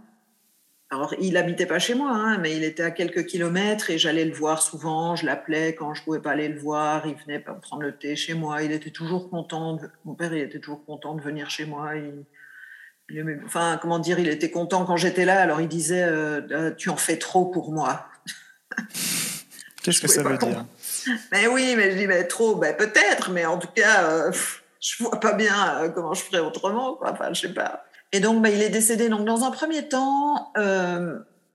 Alors, 0.92 1.14
il 1.20 1.36
habitait 1.36 1.66
pas 1.66 1.78
chez 1.78 1.94
moi, 1.94 2.10
hein, 2.10 2.38
mais 2.38 2.56
il 2.56 2.64
était 2.64 2.82
à 2.82 2.90
quelques 2.90 3.24
kilomètres 3.24 3.90
et 3.90 3.98
j'allais 3.98 4.24
le 4.24 4.34
voir 4.34 4.60
souvent. 4.60 5.14
Je 5.14 5.24
l'appelais 5.24 5.76
quand 5.76 5.94
je 5.94 6.02
pouvais 6.02 6.18
pas 6.18 6.32
aller 6.32 6.48
le 6.48 6.58
voir. 6.58 7.06
Il 7.06 7.14
venait 7.14 7.38
prendre 7.38 7.82
le 7.82 7.96
thé 7.96 8.16
chez 8.16 8.34
moi. 8.34 8.64
Il 8.64 8.72
était 8.72 8.90
toujours 8.90 9.30
content. 9.30 9.78
Mon 10.04 10.14
père, 10.14 10.34
il 10.34 10.42
était 10.42 10.58
toujours 10.58 10.84
content 10.84 11.14
de 11.14 11.22
venir 11.22 11.48
chez 11.48 11.64
moi. 11.64 11.92
enfin, 13.44 13.78
comment 13.80 14.00
dire, 14.00 14.18
il 14.18 14.28
était 14.28 14.50
content 14.50 14.84
quand 14.84 14.96
j'étais 14.96 15.24
là, 15.24 15.40
alors 15.40 15.60
il 15.60 15.68
disait 15.68 16.02
euh, 16.02 16.72
Tu 16.76 16.90
en 16.90 16.96
fais 16.96 17.18
trop 17.18 17.46
pour 17.46 17.70
moi. 17.70 18.08
Qu'est-ce 19.82 20.00
que 20.00 20.08
ça 20.08 20.24
veut 20.24 20.38
dire 20.38 20.64
Mais 21.30 21.46
oui, 21.46 21.74
mais 21.76 21.92
je 21.92 21.98
dis 21.98 22.06
mais 22.08 22.26
Trop, 22.26 22.56
ben, 22.56 22.76
peut-être, 22.76 23.30
mais 23.30 23.46
en 23.46 23.58
tout 23.58 23.70
cas, 23.74 24.10
euh, 24.10 24.32
je 24.80 25.04
vois 25.04 25.20
pas 25.20 25.34
bien 25.34 25.78
euh, 25.78 25.88
comment 25.88 26.14
je 26.14 26.24
ferais 26.24 26.40
autrement. 26.40 26.96
Quoi. 26.96 27.12
Enfin, 27.12 27.32
je 27.32 27.42
sais 27.42 27.54
pas. 27.54 27.84
Et 28.12 28.20
donc, 28.20 28.42
ben, 28.42 28.52
il 28.52 28.62
est 28.62 28.70
décédé. 28.70 29.08
Donc, 29.08 29.24
dans 29.24 29.44
un 29.44 29.50
premier 29.50 29.88
temps, 29.88 30.52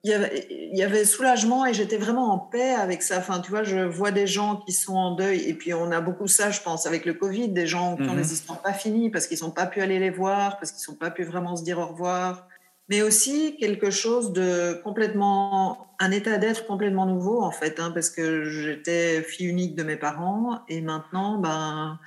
il 0.05 0.77
y, 0.77 0.83
avait, 0.83 1.03
soulagement 1.03 1.65
et 1.65 1.73
j'étais 1.73 1.97
vraiment 1.97 2.31
en 2.31 2.37
paix 2.37 2.75
avec 2.75 3.01
ça. 3.01 3.17
Enfin, 3.17 3.39
tu 3.39 3.49
vois, 3.49 3.63
je 3.63 3.79
vois 3.79 4.11
des 4.11 4.27
gens 4.27 4.57
qui 4.57 4.71
sont 4.71 4.95
en 4.95 5.15
deuil 5.15 5.41
et 5.49 5.55
puis 5.55 5.73
on 5.73 5.91
a 5.91 5.99
beaucoup 5.99 6.27
ça, 6.27 6.51
je 6.51 6.61
pense, 6.61 6.85
avec 6.85 7.05
le 7.05 7.15
Covid, 7.15 7.49
des 7.49 7.65
gens 7.65 7.95
qui 7.95 8.03
ont 8.03 8.13
mhm. 8.13 8.19
les 8.19 8.31
histoires 8.31 8.61
pas 8.61 8.73
finies 8.73 9.09
parce 9.09 9.25
qu'ils 9.25 9.39
n'ont 9.41 9.49
pas 9.49 9.65
pu 9.65 9.81
aller 9.81 9.97
les 9.97 10.11
voir, 10.11 10.59
parce 10.59 10.71
qu'ils 10.71 10.91
n'ont 10.91 10.97
pas 10.97 11.09
pu 11.09 11.23
vraiment 11.23 11.55
se 11.55 11.63
dire 11.63 11.79
au 11.79 11.87
revoir. 11.87 12.47
Mais 12.87 13.01
aussi 13.01 13.57
quelque 13.57 13.89
chose 13.89 14.31
de 14.31 14.79
complètement, 14.83 15.87
un 15.99 16.11
état 16.11 16.37
d'être 16.37 16.67
complètement 16.67 17.07
nouveau 17.07 17.41
en 17.41 17.51
fait, 17.51 17.79
hein, 17.79 17.89
parce 17.91 18.11
que 18.11 18.43
j'étais 18.43 19.23
fille 19.23 19.47
unique 19.47 19.75
de 19.75 19.81
mes 19.81 19.95
parents 19.95 20.59
et 20.69 20.81
maintenant, 20.81 21.39
ben, 21.39 21.97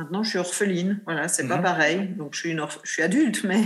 maintenant 0.00 0.22
je 0.22 0.30
suis 0.30 0.38
orpheline. 0.38 1.00
Voilà, 1.04 1.28
c'est 1.28 1.46
pas 1.46 1.58
mhm. 1.58 1.62
pareil. 1.62 2.08
Donc 2.16 2.34
je 2.34 2.40
suis, 2.40 2.50
une 2.50 2.64
je 2.82 2.90
suis 2.90 3.02
adulte, 3.02 3.44
mais 3.44 3.62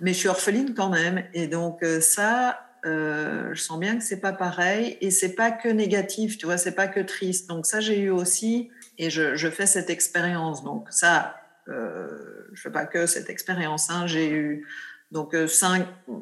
mais 0.00 0.12
je 0.12 0.18
suis 0.18 0.28
orpheline 0.28 0.74
quand 0.74 0.90
même. 0.90 1.24
Et 1.32 1.46
donc 1.46 1.82
euh, 1.82 2.00
ça, 2.00 2.66
euh, 2.84 3.54
je 3.54 3.60
sens 3.62 3.78
bien 3.78 3.96
que 3.96 4.02
c'est 4.02 4.20
pas 4.20 4.32
pareil 4.32 4.98
et 5.00 5.10
c'est 5.10 5.34
pas 5.34 5.50
que 5.50 5.68
négatif, 5.68 6.36
tu 6.36 6.46
vois, 6.46 6.58
c'est 6.58 6.74
pas 6.74 6.88
que 6.88 7.00
triste. 7.00 7.48
Donc 7.48 7.66
ça, 7.66 7.80
j'ai 7.80 8.00
eu 8.00 8.10
aussi 8.10 8.70
et 8.98 9.10
je, 9.10 9.36
je 9.36 9.48
fais 9.48 9.66
cette 9.66 9.90
expérience. 9.90 10.64
Donc 10.64 10.88
ça, 10.90 11.36
euh, 11.68 12.48
je 12.52 12.60
fais 12.60 12.70
pas 12.70 12.86
que 12.86 13.06
cette 13.06 13.30
expérience. 13.30 13.90
Hein. 13.90 14.06
J'ai 14.06 14.30
eu 14.30 14.66
donc 15.12 15.34
5 15.34 15.86
euh, 16.08 16.12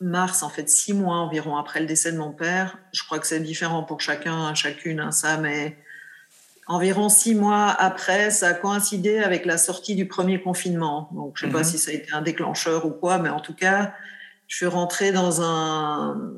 mars, 0.00 0.42
en 0.42 0.48
fait, 0.48 0.68
six 0.68 0.94
mois 0.94 1.16
environ 1.16 1.56
après 1.56 1.80
le 1.80 1.86
décès 1.86 2.12
de 2.12 2.18
mon 2.18 2.32
père. 2.32 2.78
Je 2.92 3.02
crois 3.04 3.18
que 3.18 3.26
c'est 3.26 3.40
différent 3.40 3.82
pour 3.82 4.00
chacun, 4.00 4.54
chacune, 4.54 5.00
hein, 5.00 5.10
ça, 5.10 5.36
mais 5.38 5.76
environ 6.66 7.08
six 7.08 7.34
mois 7.34 7.68
après, 7.68 8.30
ça 8.30 8.48
a 8.48 8.54
coïncidé 8.54 9.18
avec 9.18 9.44
la 9.44 9.58
sortie 9.58 9.94
du 9.94 10.06
premier 10.06 10.40
confinement. 10.40 11.10
Donc, 11.12 11.32
je 11.36 11.46
sais 11.46 11.52
pas 11.52 11.58
mhm. 11.58 11.64
si 11.64 11.78
ça 11.78 11.90
a 11.90 11.94
été 11.94 12.12
un 12.12 12.22
déclencheur 12.22 12.86
ou 12.86 12.90
quoi, 12.90 13.18
mais 13.18 13.28
en 13.28 13.40
tout 13.40 13.54
cas, 13.54 13.94
je 14.46 14.56
suis 14.56 14.66
rentrée 14.66 15.12
dans 15.12 15.42
un 15.42 16.34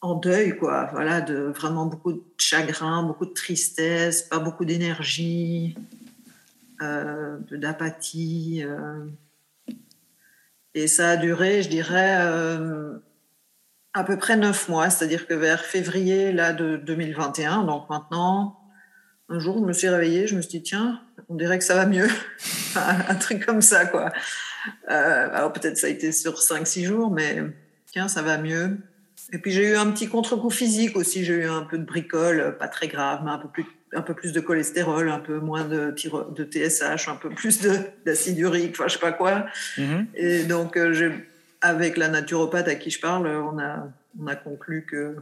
en 0.00 0.14
deuil, 0.14 0.56
quoi. 0.56 0.88
Voilà, 0.92 1.20
de 1.20 1.34
vraiment 1.34 1.86
beaucoup 1.86 2.12
de 2.12 2.22
chagrin, 2.36 3.02
beaucoup 3.02 3.26
de 3.26 3.32
tristesse, 3.32 4.22
pas 4.22 4.38
beaucoup 4.38 4.64
d'énergie, 4.64 5.76
euh, 6.82 7.38
d'apathie. 7.50 8.62
Euh. 8.64 9.06
Et 10.74 10.86
ça 10.86 11.10
a 11.10 11.16
duré, 11.16 11.62
je 11.62 11.68
dirais, 11.68 12.18
euh, 12.20 12.98
à 13.94 14.04
peu 14.04 14.16
près 14.16 14.36
neuf 14.36 14.68
mois, 14.68 14.90
c'est-à-dire 14.90 15.26
que 15.26 15.34
vers 15.34 15.64
février 15.64 16.32
là 16.32 16.52
de 16.52 16.76
2021, 16.76 17.64
donc 17.64 17.90
maintenant, 17.90 18.57
un 19.28 19.38
jour, 19.38 19.58
je 19.58 19.64
me 19.64 19.72
suis 19.72 19.88
réveillée, 19.88 20.26
je 20.26 20.34
me 20.34 20.40
suis 20.40 20.58
dit 20.58 20.62
tiens, 20.62 21.00
on 21.28 21.34
dirait 21.34 21.58
que 21.58 21.64
ça 21.64 21.74
va 21.74 21.86
mieux, 21.86 22.08
un 22.76 23.14
truc 23.14 23.44
comme 23.44 23.62
ça, 23.62 23.86
quoi. 23.86 24.10
Euh, 24.90 25.28
alors 25.32 25.52
peut-être 25.52 25.76
ça 25.76 25.86
a 25.86 25.90
été 25.90 26.12
sur 26.12 26.34
5-6 26.34 26.84
jours, 26.84 27.10
mais 27.10 27.42
tiens, 27.86 28.08
ça 28.08 28.22
va 28.22 28.38
mieux. 28.38 28.78
Et 29.32 29.38
puis 29.38 29.50
j'ai 29.50 29.70
eu 29.70 29.76
un 29.76 29.90
petit 29.90 30.08
contre-coup 30.08 30.50
physique 30.50 30.96
aussi. 30.96 31.24
J'ai 31.24 31.34
eu 31.34 31.48
un 31.48 31.62
peu 31.62 31.76
de 31.78 31.84
bricole, 31.84 32.56
pas 32.58 32.68
très 32.68 32.88
grave, 32.88 33.20
mais 33.24 33.30
un 33.30 33.38
peu 33.38 33.48
plus, 33.48 33.66
un 33.92 34.00
peu 34.00 34.14
plus 34.14 34.32
de 34.32 34.40
cholestérol, 34.40 35.10
un 35.10 35.20
peu 35.20 35.38
moins 35.38 35.64
de, 35.64 35.94
de 36.34 36.44
TSH, 36.44 37.08
un 37.08 37.16
peu 37.16 37.28
plus 37.28 37.60
d'acide 38.06 38.38
urique, 38.38 38.72
enfin 38.72 38.88
je 38.88 38.94
sais 38.94 38.98
pas 38.98 39.12
quoi. 39.12 39.46
Mm-hmm. 39.76 40.06
Et 40.14 40.44
donc 40.44 40.76
euh, 40.78 41.12
avec 41.60 41.98
la 41.98 42.08
naturopathe 42.08 42.68
à 42.68 42.74
qui 42.74 42.90
je 42.90 43.00
parle, 43.00 43.26
on 43.26 43.58
a, 43.58 43.88
on 44.18 44.26
a 44.26 44.36
conclu 44.36 44.86
que 44.88 45.16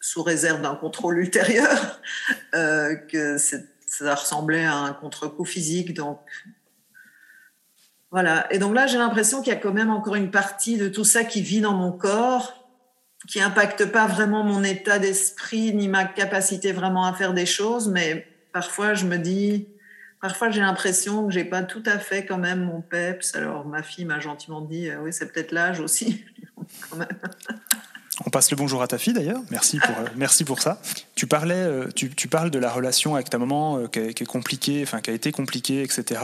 sous 0.00 0.22
réserve 0.22 0.62
d'un 0.62 0.74
contrôle 0.74 1.18
ultérieur, 1.18 2.00
euh, 2.54 2.94
que 2.96 3.36
ça 3.38 4.14
ressemblait 4.14 4.64
à 4.64 4.76
un 4.76 4.92
contre-coup 4.92 5.44
physique. 5.44 5.94
Donc 5.94 6.20
voilà. 8.10 8.52
Et 8.52 8.58
donc 8.58 8.74
là, 8.74 8.86
j'ai 8.86 8.98
l'impression 8.98 9.42
qu'il 9.42 9.52
y 9.52 9.56
a 9.56 9.60
quand 9.60 9.72
même 9.72 9.90
encore 9.90 10.16
une 10.16 10.30
partie 10.30 10.76
de 10.76 10.88
tout 10.88 11.04
ça 11.04 11.24
qui 11.24 11.42
vit 11.42 11.60
dans 11.60 11.74
mon 11.74 11.92
corps, 11.92 12.66
qui 13.28 13.40
impacte 13.40 13.86
pas 13.86 14.06
vraiment 14.06 14.42
mon 14.42 14.64
état 14.64 14.98
d'esprit 14.98 15.74
ni 15.74 15.88
ma 15.88 16.04
capacité 16.04 16.72
vraiment 16.72 17.04
à 17.04 17.12
faire 17.12 17.34
des 17.34 17.46
choses, 17.46 17.88
mais 17.88 18.26
parfois 18.52 18.94
je 18.94 19.04
me 19.04 19.18
dis, 19.18 19.68
parfois 20.20 20.50
j'ai 20.50 20.60
l'impression 20.60 21.26
que 21.26 21.32
j'ai 21.32 21.44
pas 21.44 21.62
tout 21.62 21.82
à 21.86 21.98
fait 21.98 22.24
quand 22.24 22.38
même 22.38 22.64
mon 22.64 22.80
peps. 22.80 23.34
Alors 23.36 23.66
ma 23.66 23.82
fille 23.82 24.06
m'a 24.06 24.18
gentiment 24.18 24.62
dit, 24.62 24.88
euh, 24.88 25.00
oui, 25.02 25.12
c'est 25.12 25.30
peut-être 25.32 25.52
l'âge 25.52 25.80
aussi. 25.80 26.24
On 28.26 28.30
passe 28.30 28.50
le 28.50 28.56
bonjour 28.56 28.82
à 28.82 28.86
ta 28.86 28.98
fille 28.98 29.14
d'ailleurs. 29.14 29.40
Merci 29.50 29.78
pour, 29.78 29.96
euh, 29.96 30.08
merci 30.14 30.44
pour 30.44 30.60
ça. 30.60 30.80
Tu 31.14 31.26
parlais, 31.26 31.54
euh, 31.54 31.88
tu, 31.94 32.10
tu, 32.10 32.28
parles 32.28 32.50
de 32.50 32.58
la 32.58 32.70
relation 32.70 33.14
avec 33.14 33.30
ta 33.30 33.38
maman 33.38 33.78
euh, 33.78 33.86
qui, 33.86 33.98
est 34.00 34.26
compliquée, 34.26 34.82
enfin 34.82 35.00
qui 35.00 35.10
a 35.10 35.14
été 35.14 35.32
compliquée, 35.32 35.82
etc. 35.82 36.20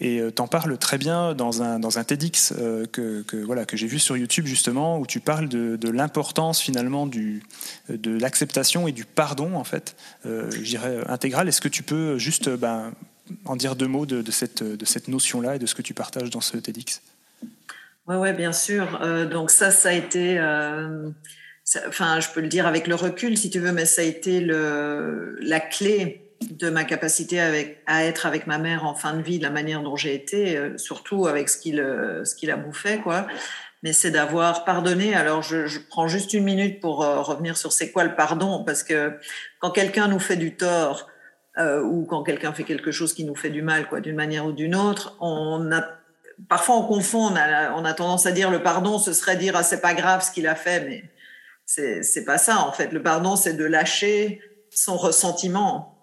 Et 0.00 0.20
t'en 0.34 0.46
parles 0.46 0.76
très 0.76 0.98
bien 0.98 1.34
dans 1.34 1.62
un 1.62 1.78
dans 1.78 1.98
un 1.98 2.04
TEDx 2.04 2.52
que, 2.92 3.24
voilà 3.44 3.64
que 3.64 3.76
j'ai 3.76 3.86
vu 3.86 3.98
sur 3.98 4.16
YouTube 4.16 4.46
justement 4.46 4.98
où 4.98 5.06
tu 5.06 5.20
parles 5.20 5.48
de, 5.48 5.76
de 5.76 5.88
l'importance 5.88 6.60
finalement 6.60 7.06
du 7.06 7.42
de 7.88 8.18
l'acceptation 8.18 8.86
et 8.86 8.92
du 8.92 9.04
pardon 9.04 9.54
en 9.54 9.64
fait, 9.64 9.96
je 10.24 10.60
dirais 10.60 10.98
intégral. 11.08 11.48
Est-ce 11.48 11.60
que 11.60 11.68
tu 11.68 11.82
peux 11.82 12.18
juste 12.18 12.50
ben, 12.50 12.92
en 13.46 13.56
dire 13.56 13.76
deux 13.76 13.88
mots 13.88 14.06
de, 14.06 14.20
de 14.20 14.30
cette 14.30 14.62
de 14.62 14.84
cette 14.84 15.08
notion 15.08 15.40
là 15.40 15.56
et 15.56 15.58
de 15.58 15.66
ce 15.66 15.74
que 15.74 15.82
tu 15.82 15.94
partages 15.94 16.30
dans 16.30 16.42
ce 16.42 16.56
TEDx? 16.58 17.00
Oui, 18.06 18.16
ouais, 18.16 18.34
bien 18.34 18.52
sûr. 18.52 19.00
Euh, 19.02 19.24
donc 19.24 19.50
ça, 19.50 19.70
ça 19.70 19.88
a 19.88 19.92
été, 19.92 20.38
euh, 20.38 21.08
enfin, 21.88 22.20
je 22.20 22.28
peux 22.30 22.40
le 22.42 22.48
dire 22.48 22.66
avec 22.66 22.86
le 22.86 22.94
recul 22.94 23.38
si 23.38 23.48
tu 23.48 23.60
veux, 23.60 23.72
mais 23.72 23.86
ça 23.86 24.02
a 24.02 24.04
été 24.04 24.40
le, 24.40 25.36
la 25.40 25.60
clé 25.60 26.30
de 26.50 26.68
ma 26.68 26.84
capacité 26.84 27.40
avec, 27.40 27.82
à 27.86 28.04
être 28.04 28.26
avec 28.26 28.46
ma 28.46 28.58
mère 28.58 28.84
en 28.84 28.94
fin 28.94 29.14
de 29.14 29.22
vie, 29.22 29.38
de 29.38 29.42
la 29.42 29.50
manière 29.50 29.82
dont 29.82 29.96
j'ai 29.96 30.14
été, 30.14 30.58
euh, 30.58 30.76
surtout 30.76 31.26
avec 31.26 31.48
ce 31.48 31.56
qu'il 31.56 31.76
ce 31.76 32.34
qu'il 32.34 32.50
a 32.50 32.56
bouffé, 32.56 32.98
quoi. 32.98 33.26
Mais 33.82 33.94
c'est 33.94 34.10
d'avoir 34.10 34.64
pardonné. 34.64 35.14
Alors, 35.14 35.42
je, 35.42 35.66
je, 35.66 35.78
prends 35.78 36.06
juste 36.08 36.34
une 36.34 36.44
minute 36.44 36.80
pour 36.80 36.98
revenir 36.98 37.56
sur 37.56 37.72
c'est 37.72 37.90
quoi 37.90 38.04
le 38.04 38.14
pardon, 38.14 38.64
parce 38.64 38.82
que 38.82 39.12
quand 39.60 39.70
quelqu'un 39.70 40.08
nous 40.08 40.18
fait 40.18 40.36
du 40.36 40.56
tort 40.56 41.08
ou 41.58 42.06
quand 42.06 42.22
quelqu'un 42.22 42.52
fait 42.54 42.64
quelque 42.64 42.90
chose 42.90 43.12
qui 43.14 43.24
nous 43.24 43.34
fait 43.34 43.50
du 43.50 43.62
mal, 43.62 43.86
quoi, 43.86 44.00
d'une 44.00 44.16
manière 44.16 44.46
ou 44.46 44.52
d'une 44.52 44.74
autre, 44.74 45.16
on 45.20 45.70
a 45.70 45.84
parfois 46.48 46.76
on 46.76 46.86
confond, 46.86 47.32
on 47.32 47.84
a, 47.84 47.94
tendance 47.94 48.26
à 48.26 48.32
dire 48.32 48.50
le 48.50 48.62
pardon, 48.62 48.98
ce 48.98 49.12
serait 49.12 49.36
dire 49.36 49.54
ah 49.56 49.62
c'est 49.62 49.80
pas 49.80 49.94
grave 49.94 50.24
ce 50.24 50.30
qu'il 50.30 50.46
a 50.46 50.54
fait, 50.54 50.80
mais 50.80 51.04
c'est 51.66 52.24
pas 52.24 52.38
ça 52.38 52.60
en 52.60 52.72
fait. 52.72 52.92
Le 52.92 53.02
pardon, 53.02 53.36
c'est 53.36 53.54
de 53.54 53.64
lâcher 53.64 54.40
son 54.70 54.96
ressentiment. 54.96 55.98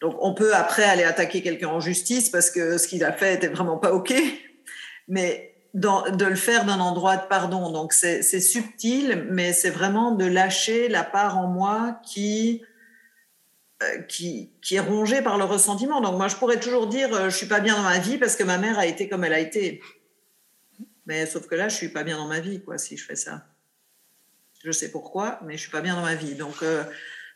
Donc 0.00 0.16
on 0.20 0.34
peut 0.34 0.54
après 0.54 0.84
aller 0.84 1.04
attaquer 1.04 1.42
quelqu'un 1.42 1.68
en 1.68 1.80
justice 1.80 2.28
parce 2.28 2.50
que 2.50 2.76
ce 2.76 2.88
qu'il 2.88 3.04
a 3.04 3.12
fait 3.12 3.34
était 3.34 3.48
vraiment 3.48 3.78
pas 3.78 3.92
ok, 3.92 4.12
mais 5.08 5.54
de 5.74 6.24
le 6.24 6.34
faire 6.34 6.64
d'un 6.64 6.80
endroit 6.80 7.16
de 7.16 7.26
pardon. 7.28 7.70
Donc 7.70 7.92
c'est 7.92 8.22
subtil, 8.22 9.26
mais 9.30 9.52
c'est 9.52 9.70
vraiment 9.70 10.12
de 10.12 10.24
lâcher 10.24 10.88
la 10.88 11.04
part 11.04 11.38
en 11.38 11.46
moi 11.46 12.00
qui 12.04 12.62
qui, 14.08 14.50
qui, 14.60 14.76
est 14.76 14.80
rongé 14.80 15.22
par 15.22 15.38
le 15.38 15.44
ressentiment. 15.44 16.00
Donc 16.00 16.16
moi, 16.16 16.28
je 16.28 16.36
pourrais 16.36 16.58
toujours 16.60 16.86
dire, 16.86 17.12
euh, 17.14 17.30
je 17.30 17.36
suis 17.36 17.46
pas 17.46 17.60
bien 17.60 17.76
dans 17.76 17.82
ma 17.82 17.98
vie 17.98 18.18
parce 18.18 18.36
que 18.36 18.44
ma 18.44 18.58
mère 18.58 18.78
a 18.78 18.86
été 18.86 19.08
comme 19.08 19.24
elle 19.24 19.32
a 19.32 19.38
été. 19.38 19.80
Mais 21.06 21.26
sauf 21.26 21.46
que 21.46 21.54
là, 21.54 21.68
je 21.68 21.76
suis 21.76 21.88
pas 21.88 22.04
bien 22.04 22.16
dans 22.16 22.28
ma 22.28 22.40
vie, 22.40 22.62
quoi, 22.62 22.78
si 22.78 22.96
je 22.96 23.04
fais 23.04 23.16
ça. 23.16 23.46
Je 24.64 24.70
sais 24.70 24.90
pourquoi, 24.90 25.40
mais 25.44 25.56
je 25.56 25.62
suis 25.62 25.70
pas 25.70 25.80
bien 25.80 25.94
dans 25.94 26.02
ma 26.02 26.14
vie. 26.14 26.34
Donc, 26.34 26.62
euh, 26.62 26.84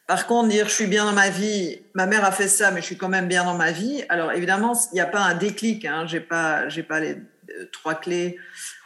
par 0.06 0.26
contre, 0.26 0.48
dire 0.48 0.68
je 0.68 0.74
suis 0.74 0.86
bien 0.86 1.04
dans 1.04 1.12
ma 1.12 1.30
vie, 1.30 1.82
ma 1.94 2.06
mère 2.06 2.24
a 2.24 2.30
fait 2.30 2.48
ça, 2.48 2.70
mais 2.70 2.80
je 2.80 2.86
suis 2.86 2.96
quand 2.96 3.08
même 3.08 3.26
bien 3.26 3.44
dans 3.44 3.56
ma 3.56 3.72
vie. 3.72 4.04
Alors 4.08 4.32
évidemment, 4.32 4.78
il 4.92 4.94
n'y 4.94 5.00
a 5.00 5.06
pas 5.06 5.20
un 5.20 5.34
déclic. 5.34 5.84
Hein, 5.84 6.06
j'ai 6.06 6.20
pas, 6.20 6.68
j'ai 6.68 6.84
pas 6.84 7.00
les 7.00 7.16
trois 7.72 7.94
clés 7.94 8.38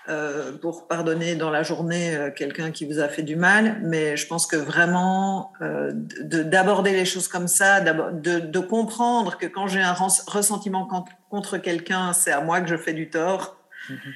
euh, 0.08 0.56
pour 0.56 0.88
pardonner 0.88 1.34
dans 1.34 1.50
la 1.50 1.62
journée 1.62 2.16
euh, 2.16 2.30
quelqu'un 2.30 2.70
qui 2.70 2.86
vous 2.86 3.00
a 3.00 3.08
fait 3.08 3.22
du 3.22 3.36
mal, 3.36 3.80
mais 3.82 4.16
je 4.16 4.26
pense 4.26 4.46
que 4.46 4.56
vraiment 4.56 5.52
euh, 5.60 5.92
d'aborder 5.92 6.92
les 6.92 7.04
choses 7.04 7.28
comme 7.28 7.48
ça, 7.48 7.80
de, 7.80 8.40
de, 8.40 8.58
comprendre 8.60 9.36
que 9.36 9.44
quand 9.44 9.66
j'ai 9.66 9.82
un 9.82 9.92
ressentiment 9.92 10.88
contre 11.28 11.58
quelqu'un, 11.58 12.14
c'est 12.14 12.32
à 12.32 12.40
moi 12.40 12.62
que 12.62 12.68
je 12.68 12.76
fais 12.76 12.94
du 12.94 13.10
tort. 13.10 13.58
Mm-hmm. 13.90 14.12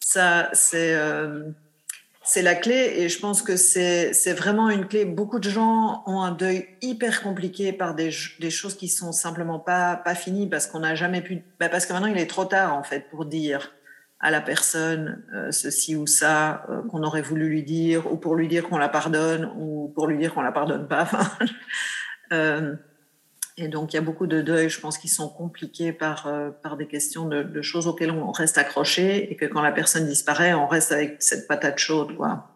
Ça, 0.00 0.50
c'est 0.52 0.94
c'est 2.26 2.42
la 2.42 2.54
clé 2.54 2.94
et 2.96 3.08
je 3.10 3.18
pense 3.18 3.42
que 3.42 3.56
c'est 3.56 4.32
vraiment 4.32 4.70
une 4.70 4.86
clé. 4.86 5.04
Beaucoup 5.04 5.38
de 5.38 5.48
gens 5.48 6.02
ont 6.06 6.22
un 6.22 6.32
deuil 6.32 6.66
hyper 6.80 7.22
compliqué 7.22 7.72
par 7.72 7.94
des, 7.94 8.10
des 8.40 8.50
choses 8.50 8.76
qui 8.76 8.88
sont 8.88 9.12
simplement 9.12 9.58
pas, 9.58 9.96
pas 9.96 10.14
finies 10.14 10.48
parce 10.48 10.66
qu'on 10.66 10.80
n'a 10.80 10.94
jamais 10.94 11.20
pu. 11.20 11.44
Bah 11.60 11.68
parce 11.68 11.86
que 11.86 11.92
maintenant 11.92 12.08
il 12.08 12.18
est 12.18 12.26
trop 12.26 12.46
tard 12.46 12.74
en 12.74 12.82
fait 12.82 13.10
pour 13.10 13.26
dire 13.26 13.73
à 14.24 14.30
la 14.30 14.40
personne 14.40 15.22
euh, 15.34 15.52
ceci 15.52 15.96
ou 15.96 16.06
ça 16.06 16.64
euh, 16.70 16.80
qu'on 16.88 17.02
aurait 17.02 17.20
voulu 17.20 17.46
lui 17.46 17.62
dire, 17.62 18.10
ou 18.10 18.16
pour 18.16 18.36
lui 18.36 18.48
dire 18.48 18.66
qu'on 18.66 18.78
la 18.78 18.88
pardonne, 18.88 19.52
ou 19.58 19.92
pour 19.94 20.06
lui 20.06 20.16
dire 20.16 20.32
qu'on 20.32 20.40
la 20.40 20.50
pardonne 20.50 20.88
pas. 20.88 21.06
euh, 22.32 22.74
Et 23.58 23.68
donc, 23.68 23.92
il 23.92 23.96
y 23.96 23.98
a 23.98 24.02
beaucoup 24.02 24.26
de 24.26 24.40
deuils, 24.40 24.70
je 24.70 24.80
pense, 24.80 24.96
qui 24.96 25.08
sont 25.08 25.28
compliqués 25.28 25.92
par, 25.92 26.26
par 26.62 26.78
des 26.78 26.86
questions 26.86 27.28
de, 27.28 27.60
choses 27.60 27.86
auxquelles 27.86 28.10
on 28.10 28.32
reste 28.32 28.56
accroché 28.56 29.30
et 29.30 29.36
que 29.36 29.44
quand 29.44 29.60
la 29.60 29.72
personne 29.72 30.06
disparaît, 30.06 30.54
on 30.54 30.66
reste 30.66 30.90
avec 30.90 31.22
cette 31.22 31.46
patate 31.46 31.78
chaude. 31.78 32.16
Quoi. 32.16 32.48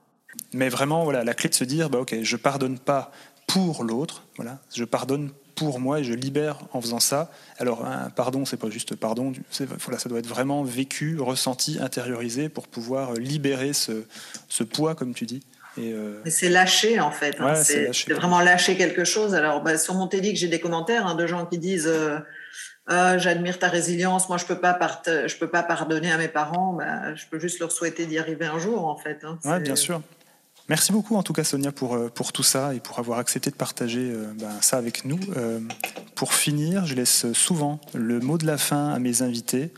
Mais 0.55 0.71
vraiment, 0.71 1.05
voilà, 1.05 1.23
la 1.23 1.35
clé 1.35 1.51
de 1.51 1.55
se 1.55 1.65
dire, 1.65 1.91
bah, 1.91 1.99
OK, 1.99 2.17
je 2.23 2.37
pardonne 2.37 2.79
pas 2.79 3.13
pour 3.47 3.85
l'autre, 3.85 4.25
voilà, 4.37 4.59
je 4.75 4.85
pardonne 4.85 5.33
pour 5.65 5.81
moi 5.81 6.01
et 6.01 6.05
je 6.05 6.13
libère 6.13 6.59
en 6.73 6.81
faisant 6.81 7.01
ça. 7.01 7.31
Alors, 7.59 7.85
un 7.85 8.11
pardon, 8.11 8.45
c'est 8.45 8.57
pas 8.57 8.71
juste 8.71 8.97
pardon, 8.97 9.33
voilà, 9.81 9.99
ça 9.99 10.09
doit 10.09 10.19
être 10.19 10.27
vraiment 10.27 10.63
vécu, 10.63 11.19
ressenti, 11.21 11.79
intériorisé 11.81 12.49
pour 12.49 12.69
pouvoir 12.69 13.15
libérer 13.15 13.73
ce, 13.73 14.05
ce 14.49 14.65
poids, 14.65 14.95
comme 14.95 15.15
tu 15.15 15.27
dis. 15.27 15.43
Euh, 15.79 16.21
c'est 16.27 16.49
lâcher 16.49 17.01
en 17.01 17.11
fait. 17.11 17.37
Hein. 17.41 17.55
c'est 17.55 18.13
vraiment 18.13 18.41
lâcher 18.41 18.77
quelque 18.77 19.05
chose. 19.05 19.35
Alors 19.35 19.63
bah, 19.63 19.79
sur 19.79 19.95
mon 19.95 20.09
que 20.09 20.19
j'ai 20.35 20.49
des 20.49 20.61
commentaires 20.61 21.07
hein, 21.07 21.15
de 21.15 21.27
gens 21.27 21.47
qui 21.47 21.59
disent 21.59 21.87
euh, 21.87 22.19
j'admire 23.19 23.59
ta 23.59 23.69
résilience. 23.69 24.29
Moi 24.29 24.39
je 24.39 24.45
peux 24.45 24.59
pas 24.59 24.77
je 25.07 25.37
peux 25.37 25.49
pas 25.49 25.63
pardonner 25.63 26.11
à 26.11 26.19
mes 26.19 26.29
parents. 26.29 26.73
Bah, 26.73 27.15
je 27.15 27.25
peux 27.31 27.39
juste 27.39 27.61
leur 27.61 27.73
souhaiter 27.73 28.07
d'y 28.07 28.19
arriver 28.19 28.47
un 28.47 28.59
jour 28.59 28.87
en 28.87 28.97
fait. 28.97 29.21
Hein. 29.25 29.39
Oui, 29.45 29.61
bien 29.61 29.77
sûr. 29.77 30.01
Merci 30.69 30.93
beaucoup 30.93 31.17
en 31.17 31.23
tout 31.23 31.33
cas 31.33 31.45
Sonia 31.45 31.73
pour, 31.73 31.95
euh, 31.95 32.09
pour 32.09 32.33
tout 32.33 32.43
ça 32.43 32.75
et 32.75 32.81
pour 32.81 32.99
avoir 32.99 33.19
accepté 33.19 33.51
de 33.51 33.57
partager 33.57 34.13
bah, 34.39 34.49
ça 34.61 34.77
avec 34.77 35.05
nous. 35.05 35.19
pour 36.15 36.35
finir, 36.35 36.87
je 36.87 36.95
laisse 36.95 37.33
souvent 37.33 37.81
le 37.95 38.21
mot 38.21 38.39
de 38.39 38.47
la 38.47 38.59
fin 38.59 38.91
à 38.91 38.99
mes 38.99 39.23
invités. 39.23 39.73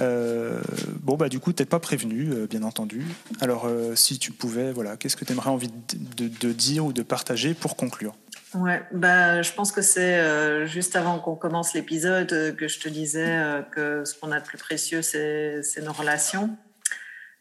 Euh, 0.00 0.60
bon, 1.00 1.16
bah, 1.16 1.28
du 1.28 1.38
coup, 1.38 1.52
tu 1.52 1.62
n'es 1.62 1.66
pas 1.66 1.78
prévenu, 1.78 2.30
euh, 2.32 2.46
bien 2.46 2.62
entendu. 2.62 3.04
Alors, 3.40 3.66
euh, 3.66 3.94
si 3.94 4.18
tu 4.18 4.32
pouvais, 4.32 4.72
voilà, 4.72 4.96
qu'est-ce 4.96 5.16
que 5.16 5.24
tu 5.24 5.32
aimerais 5.32 5.50
envie 5.50 5.70
de, 5.70 6.52
dire 6.52 6.84
ou 6.84 6.92
de 6.92 7.02
partager 7.02 7.54
pour 7.54 7.76
conclure? 7.76 8.14
Ouais, 8.54 8.82
bah, 8.92 9.42
je 9.42 9.52
pense 9.52 9.72
que 9.72 9.82
c'est 9.82 10.66
juste 10.66 10.94
avant 10.94 11.18
qu'on 11.18 11.34
commence 11.34 11.74
l'épisode 11.74 12.54
que 12.56 12.68
je 12.68 12.78
te 12.78 12.88
disais 12.88 13.36
que 13.72 14.04
ce 14.04 14.14
qu'on 14.14 14.30
a 14.30 14.38
de 14.38 14.44
plus 14.44 14.58
précieux, 14.58 15.02
c'est 15.02 15.82
nos 15.82 15.92
relations. 15.92 16.56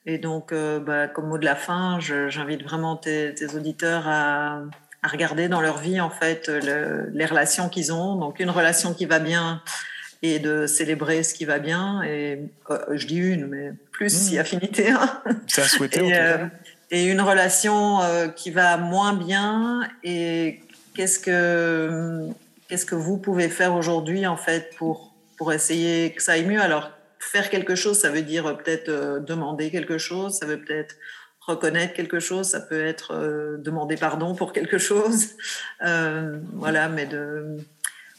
Et 0.06 0.18
donc, 0.18 0.54
bah, 0.54 1.08
comme 1.08 1.28
mot 1.28 1.38
de 1.38 1.46
la 1.46 1.56
fin, 1.56 2.00
j'invite 2.00 2.63
vraiment 2.63 2.98
tes, 2.98 3.34
auditeurs 3.56 4.04
à, 4.08 4.62
à, 5.02 5.08
regarder 5.08 5.48
dans 5.48 5.62
leur 5.62 5.78
vie, 5.78 6.02
en 6.02 6.10
fait, 6.10 6.50
les 6.50 7.26
relations 7.26 7.70
qu'ils 7.70 7.94
ont. 7.94 8.16
Donc, 8.16 8.39
une 8.39 8.50
relation 8.50 8.94
qui 8.94 9.06
va 9.06 9.20
bien, 9.20 9.62
et 10.24 10.39
de 10.39 10.66
célébrer 10.66 11.22
ce 11.22 11.34
qui 11.34 11.46
va 11.46 11.60
bien. 11.60 12.02
Et 12.02 12.39
euh, 12.72 12.80
je 12.92 13.06
dis 13.06 13.18
une, 13.18 13.46
mais 13.46 13.74
plus 13.92 14.10
si 14.10 14.38
mmh. 14.38 14.39
affinité. 14.39 14.89
Hein. 14.89 15.22
C'est 15.48 15.62
à 15.62 15.68
souhaiter. 15.68 16.08
et, 16.08 16.18
euh, 16.18 16.46
et, 16.89 17.06
une 17.06 17.22
relation 17.22 18.02
euh, 18.02 18.30
qui 18.30 18.50
va 18.50 18.78
moins 18.78 19.13
bien. 19.13 19.82
Et 20.04 20.62
qu'est-ce 20.96 21.20
que 21.20 22.30
qu'est-ce 22.70 22.86
que 22.86 22.96
vous 22.96 23.18
pouvez 23.18 23.50
faire 23.50 23.76
aujourd'hui 23.76 24.26
en 24.26 24.38
fait 24.38 24.74
pour 24.78 25.13
pour 25.38 25.52
essayer 25.52 26.13
que 26.13 26.24
ça 26.24 26.32
aille 26.32 26.46
mieux? 26.46 26.62
Alors 26.62 26.92
faire 27.23 27.49
quelque 27.49 27.75
chose, 27.75 27.99
ça 27.99 28.09
veut 28.09 28.21
dire 28.21 28.57
peut-être 28.57 29.19
demander 29.19 29.71
quelque 29.71 29.97
chose, 29.97 30.38
ça 30.38 30.45
veut 30.45 30.59
peut-être 30.59 30.95
reconnaître 31.41 31.93
quelque 31.93 32.19
chose, 32.19 32.47
ça 32.47 32.62
peut 32.62 32.86
être 32.86 33.57
demander 33.57 33.97
pardon 33.97 34.36
pour 34.36 34.53
quelque 34.53 34.77
chose. 34.77 35.29
voilà, 35.81 36.89
mais 36.89 37.05
de 37.05 37.57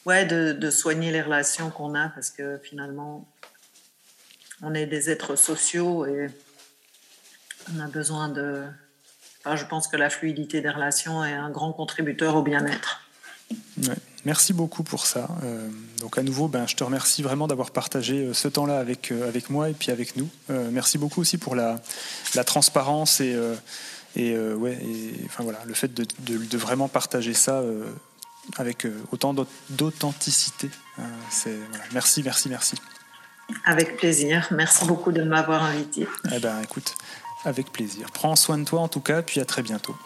ouais, 0.07 0.25
de, 0.25 0.71
soigner 0.71 1.11
les 1.11 1.23
relations 1.23 1.71
qu'on 1.71 1.95
a 1.95 2.09
parce 2.09 2.31
que 2.31 2.59
finalement, 2.59 3.29
on 4.63 4.75
est 4.75 4.87
des 4.87 5.11
êtres 5.11 5.37
sociaux 5.37 6.07
et 6.07 6.29
on 7.75 7.81
a 7.81 7.89
besoin 7.89 8.29
de. 8.29 8.63
Je 9.47 9.65
pense 9.67 9.89
que 9.89 9.97
la 9.97 10.09
fluidité 10.09 10.63
des 10.63 10.71
relations 10.71 11.23
est 11.25 11.35
un 11.35 11.51
grand 11.51 11.73
contributeur 11.73 12.37
au 12.37 12.43
bien-être. 12.43 13.07
Merci 14.25 14.53
beaucoup 14.53 14.83
pour 14.83 15.07
ça. 15.07 15.29
Euh, 15.43 15.69
donc 16.01 16.17
à 16.19 16.23
nouveau, 16.23 16.49
ben, 16.49 16.67
je 16.67 16.75
te 16.77 16.85
remercie 16.85 17.23
vraiment 17.23 17.47
d'avoir 17.47 17.71
partagé 17.71 18.25
euh, 18.25 18.35
ce 18.35 18.49
temps-là 18.49 18.79
avec, 18.79 19.13
euh, 19.13 19.29
avec 19.29 19.51
moi 19.51 19.69
et 19.69 19.75
puis 19.75 19.91
avec 19.91 20.17
nous. 20.17 20.29
merci 20.49 20.99
beaucoup 20.99 21.21
aussi 21.21 21.39
pour 21.39 21.55
la, 21.55 21.81
la 22.35 22.45
transparence 22.45 23.21
et, 23.21 23.37
et, 24.17 24.37
ouais, 24.37 24.79
et 24.83 25.15
enfin, 25.27 25.45
voilà, 25.45 25.61
le 25.67 25.75
fait 25.75 25.93
de, 25.93 26.07
de, 26.21 26.39
de 26.39 26.59
vraiment 26.59 26.89
partager 26.89 27.35
ça 27.35 27.63
avec 28.57 28.87
autant 29.13 29.35
d'authenticité. 29.71 30.71
Euh, 30.99 31.03
merci, 31.93 32.23
merci, 32.23 32.49
merci. 32.49 32.77
Avec 33.65 33.97
plaisir. 33.97 34.47
Merci 34.51 34.87
beaucoup 34.87 35.13
de 35.13 35.23
m'avoir 35.23 35.63
invité. 35.63 36.07
Eh 36.33 36.39
ben, 36.39 36.61
écoute, 36.63 36.95
avec 37.45 37.73
plaisir. 37.73 38.11
Prends 38.13 38.37
soin 38.37 38.59
de 38.59 38.65
toi 38.65 38.81
en 38.81 38.89
tout 38.89 39.01
cas, 39.01 39.23
puis 39.23 39.41
à 39.41 39.45
très 39.45 39.63
bientôt. 39.63 39.97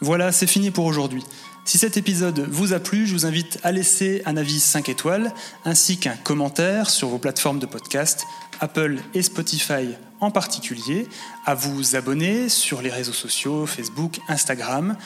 Voilà, 0.00 0.32
c'est 0.32 0.46
fini 0.46 0.70
pour 0.70 0.86
aujourd'hui. 0.86 1.22
Si 1.66 1.76
cet 1.76 1.96
épisode 1.96 2.40
vous 2.50 2.72
a 2.72 2.78
plu, 2.78 3.06
je 3.06 3.12
vous 3.12 3.26
invite 3.26 3.58
à 3.62 3.70
laisser 3.70 4.22
un 4.24 4.36
avis 4.38 4.58
5 4.58 4.88
étoiles 4.88 5.32
ainsi 5.64 5.98
qu'un 5.98 6.16
commentaire 6.16 6.88
sur 6.88 7.08
vos 7.08 7.18
plateformes 7.18 7.58
de 7.58 7.66
podcast, 7.66 8.24
Apple 8.60 8.98
et 9.14 9.22
Spotify 9.22 9.88
en 10.20 10.30
particulier, 10.30 11.06
à 11.44 11.54
vous 11.54 11.96
abonner 11.96 12.48
sur 12.48 12.82
les 12.82 12.90
réseaux 12.90 13.12
sociaux, 13.12 13.66
Facebook, 13.66 14.20
Instagram, 14.28 14.96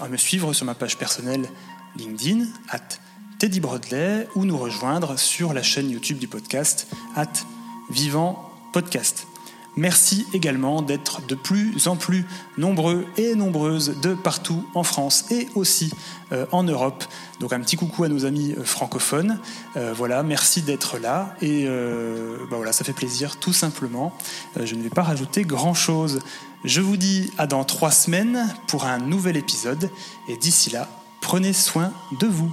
à 0.00 0.08
me 0.08 0.16
suivre 0.16 0.52
sur 0.52 0.66
ma 0.66 0.74
page 0.74 0.96
personnelle 0.96 1.46
LinkedIn, 1.96 2.46
at 2.70 2.80
Teddy 3.38 3.60
ou 4.34 4.44
nous 4.44 4.58
rejoindre 4.58 5.18
sur 5.18 5.52
la 5.52 5.62
chaîne 5.62 5.90
YouTube 5.90 6.18
du 6.18 6.26
podcast, 6.26 6.88
at 7.16 7.32
Vivant 7.90 8.50
Podcast. 8.72 9.26
Merci 9.76 10.26
également 10.32 10.82
d'être 10.82 11.24
de 11.26 11.34
plus 11.34 11.86
en 11.86 11.96
plus 11.96 12.26
nombreux 12.56 13.06
et 13.16 13.34
nombreuses 13.34 14.00
de 14.00 14.14
partout 14.14 14.64
en 14.74 14.82
France 14.82 15.26
et 15.30 15.48
aussi 15.54 15.92
euh, 16.32 16.46
en 16.50 16.64
Europe. 16.64 17.04
Donc 17.38 17.52
un 17.52 17.60
petit 17.60 17.76
coucou 17.76 18.04
à 18.04 18.08
nos 18.08 18.24
amis 18.24 18.54
euh, 18.58 18.64
francophones. 18.64 19.38
Euh, 19.76 19.92
voilà, 19.96 20.22
merci 20.22 20.62
d'être 20.62 20.98
là 20.98 21.36
et 21.42 21.66
bah 21.66 22.56
voilà, 22.56 22.72
ça 22.72 22.84
fait 22.84 22.92
plaisir 22.92 23.38
tout 23.38 23.52
simplement. 23.52 24.12
je 24.60 24.74
ne 24.74 24.82
vais 24.82 24.90
pas 24.90 25.02
rajouter 25.02 25.44
grand 25.44 25.74
chose. 25.74 26.20
Je 26.64 26.80
vous 26.80 26.96
dis 26.96 27.30
à 27.38 27.46
dans 27.46 27.62
trois 27.64 27.92
semaines 27.92 28.52
pour 28.66 28.84
un 28.84 28.98
nouvel 28.98 29.36
épisode 29.36 29.90
et 30.26 30.36
d'ici 30.36 30.70
là, 30.70 30.88
Prenez 31.20 31.52
soin 31.52 31.92
de 32.12 32.26
vous. 32.26 32.50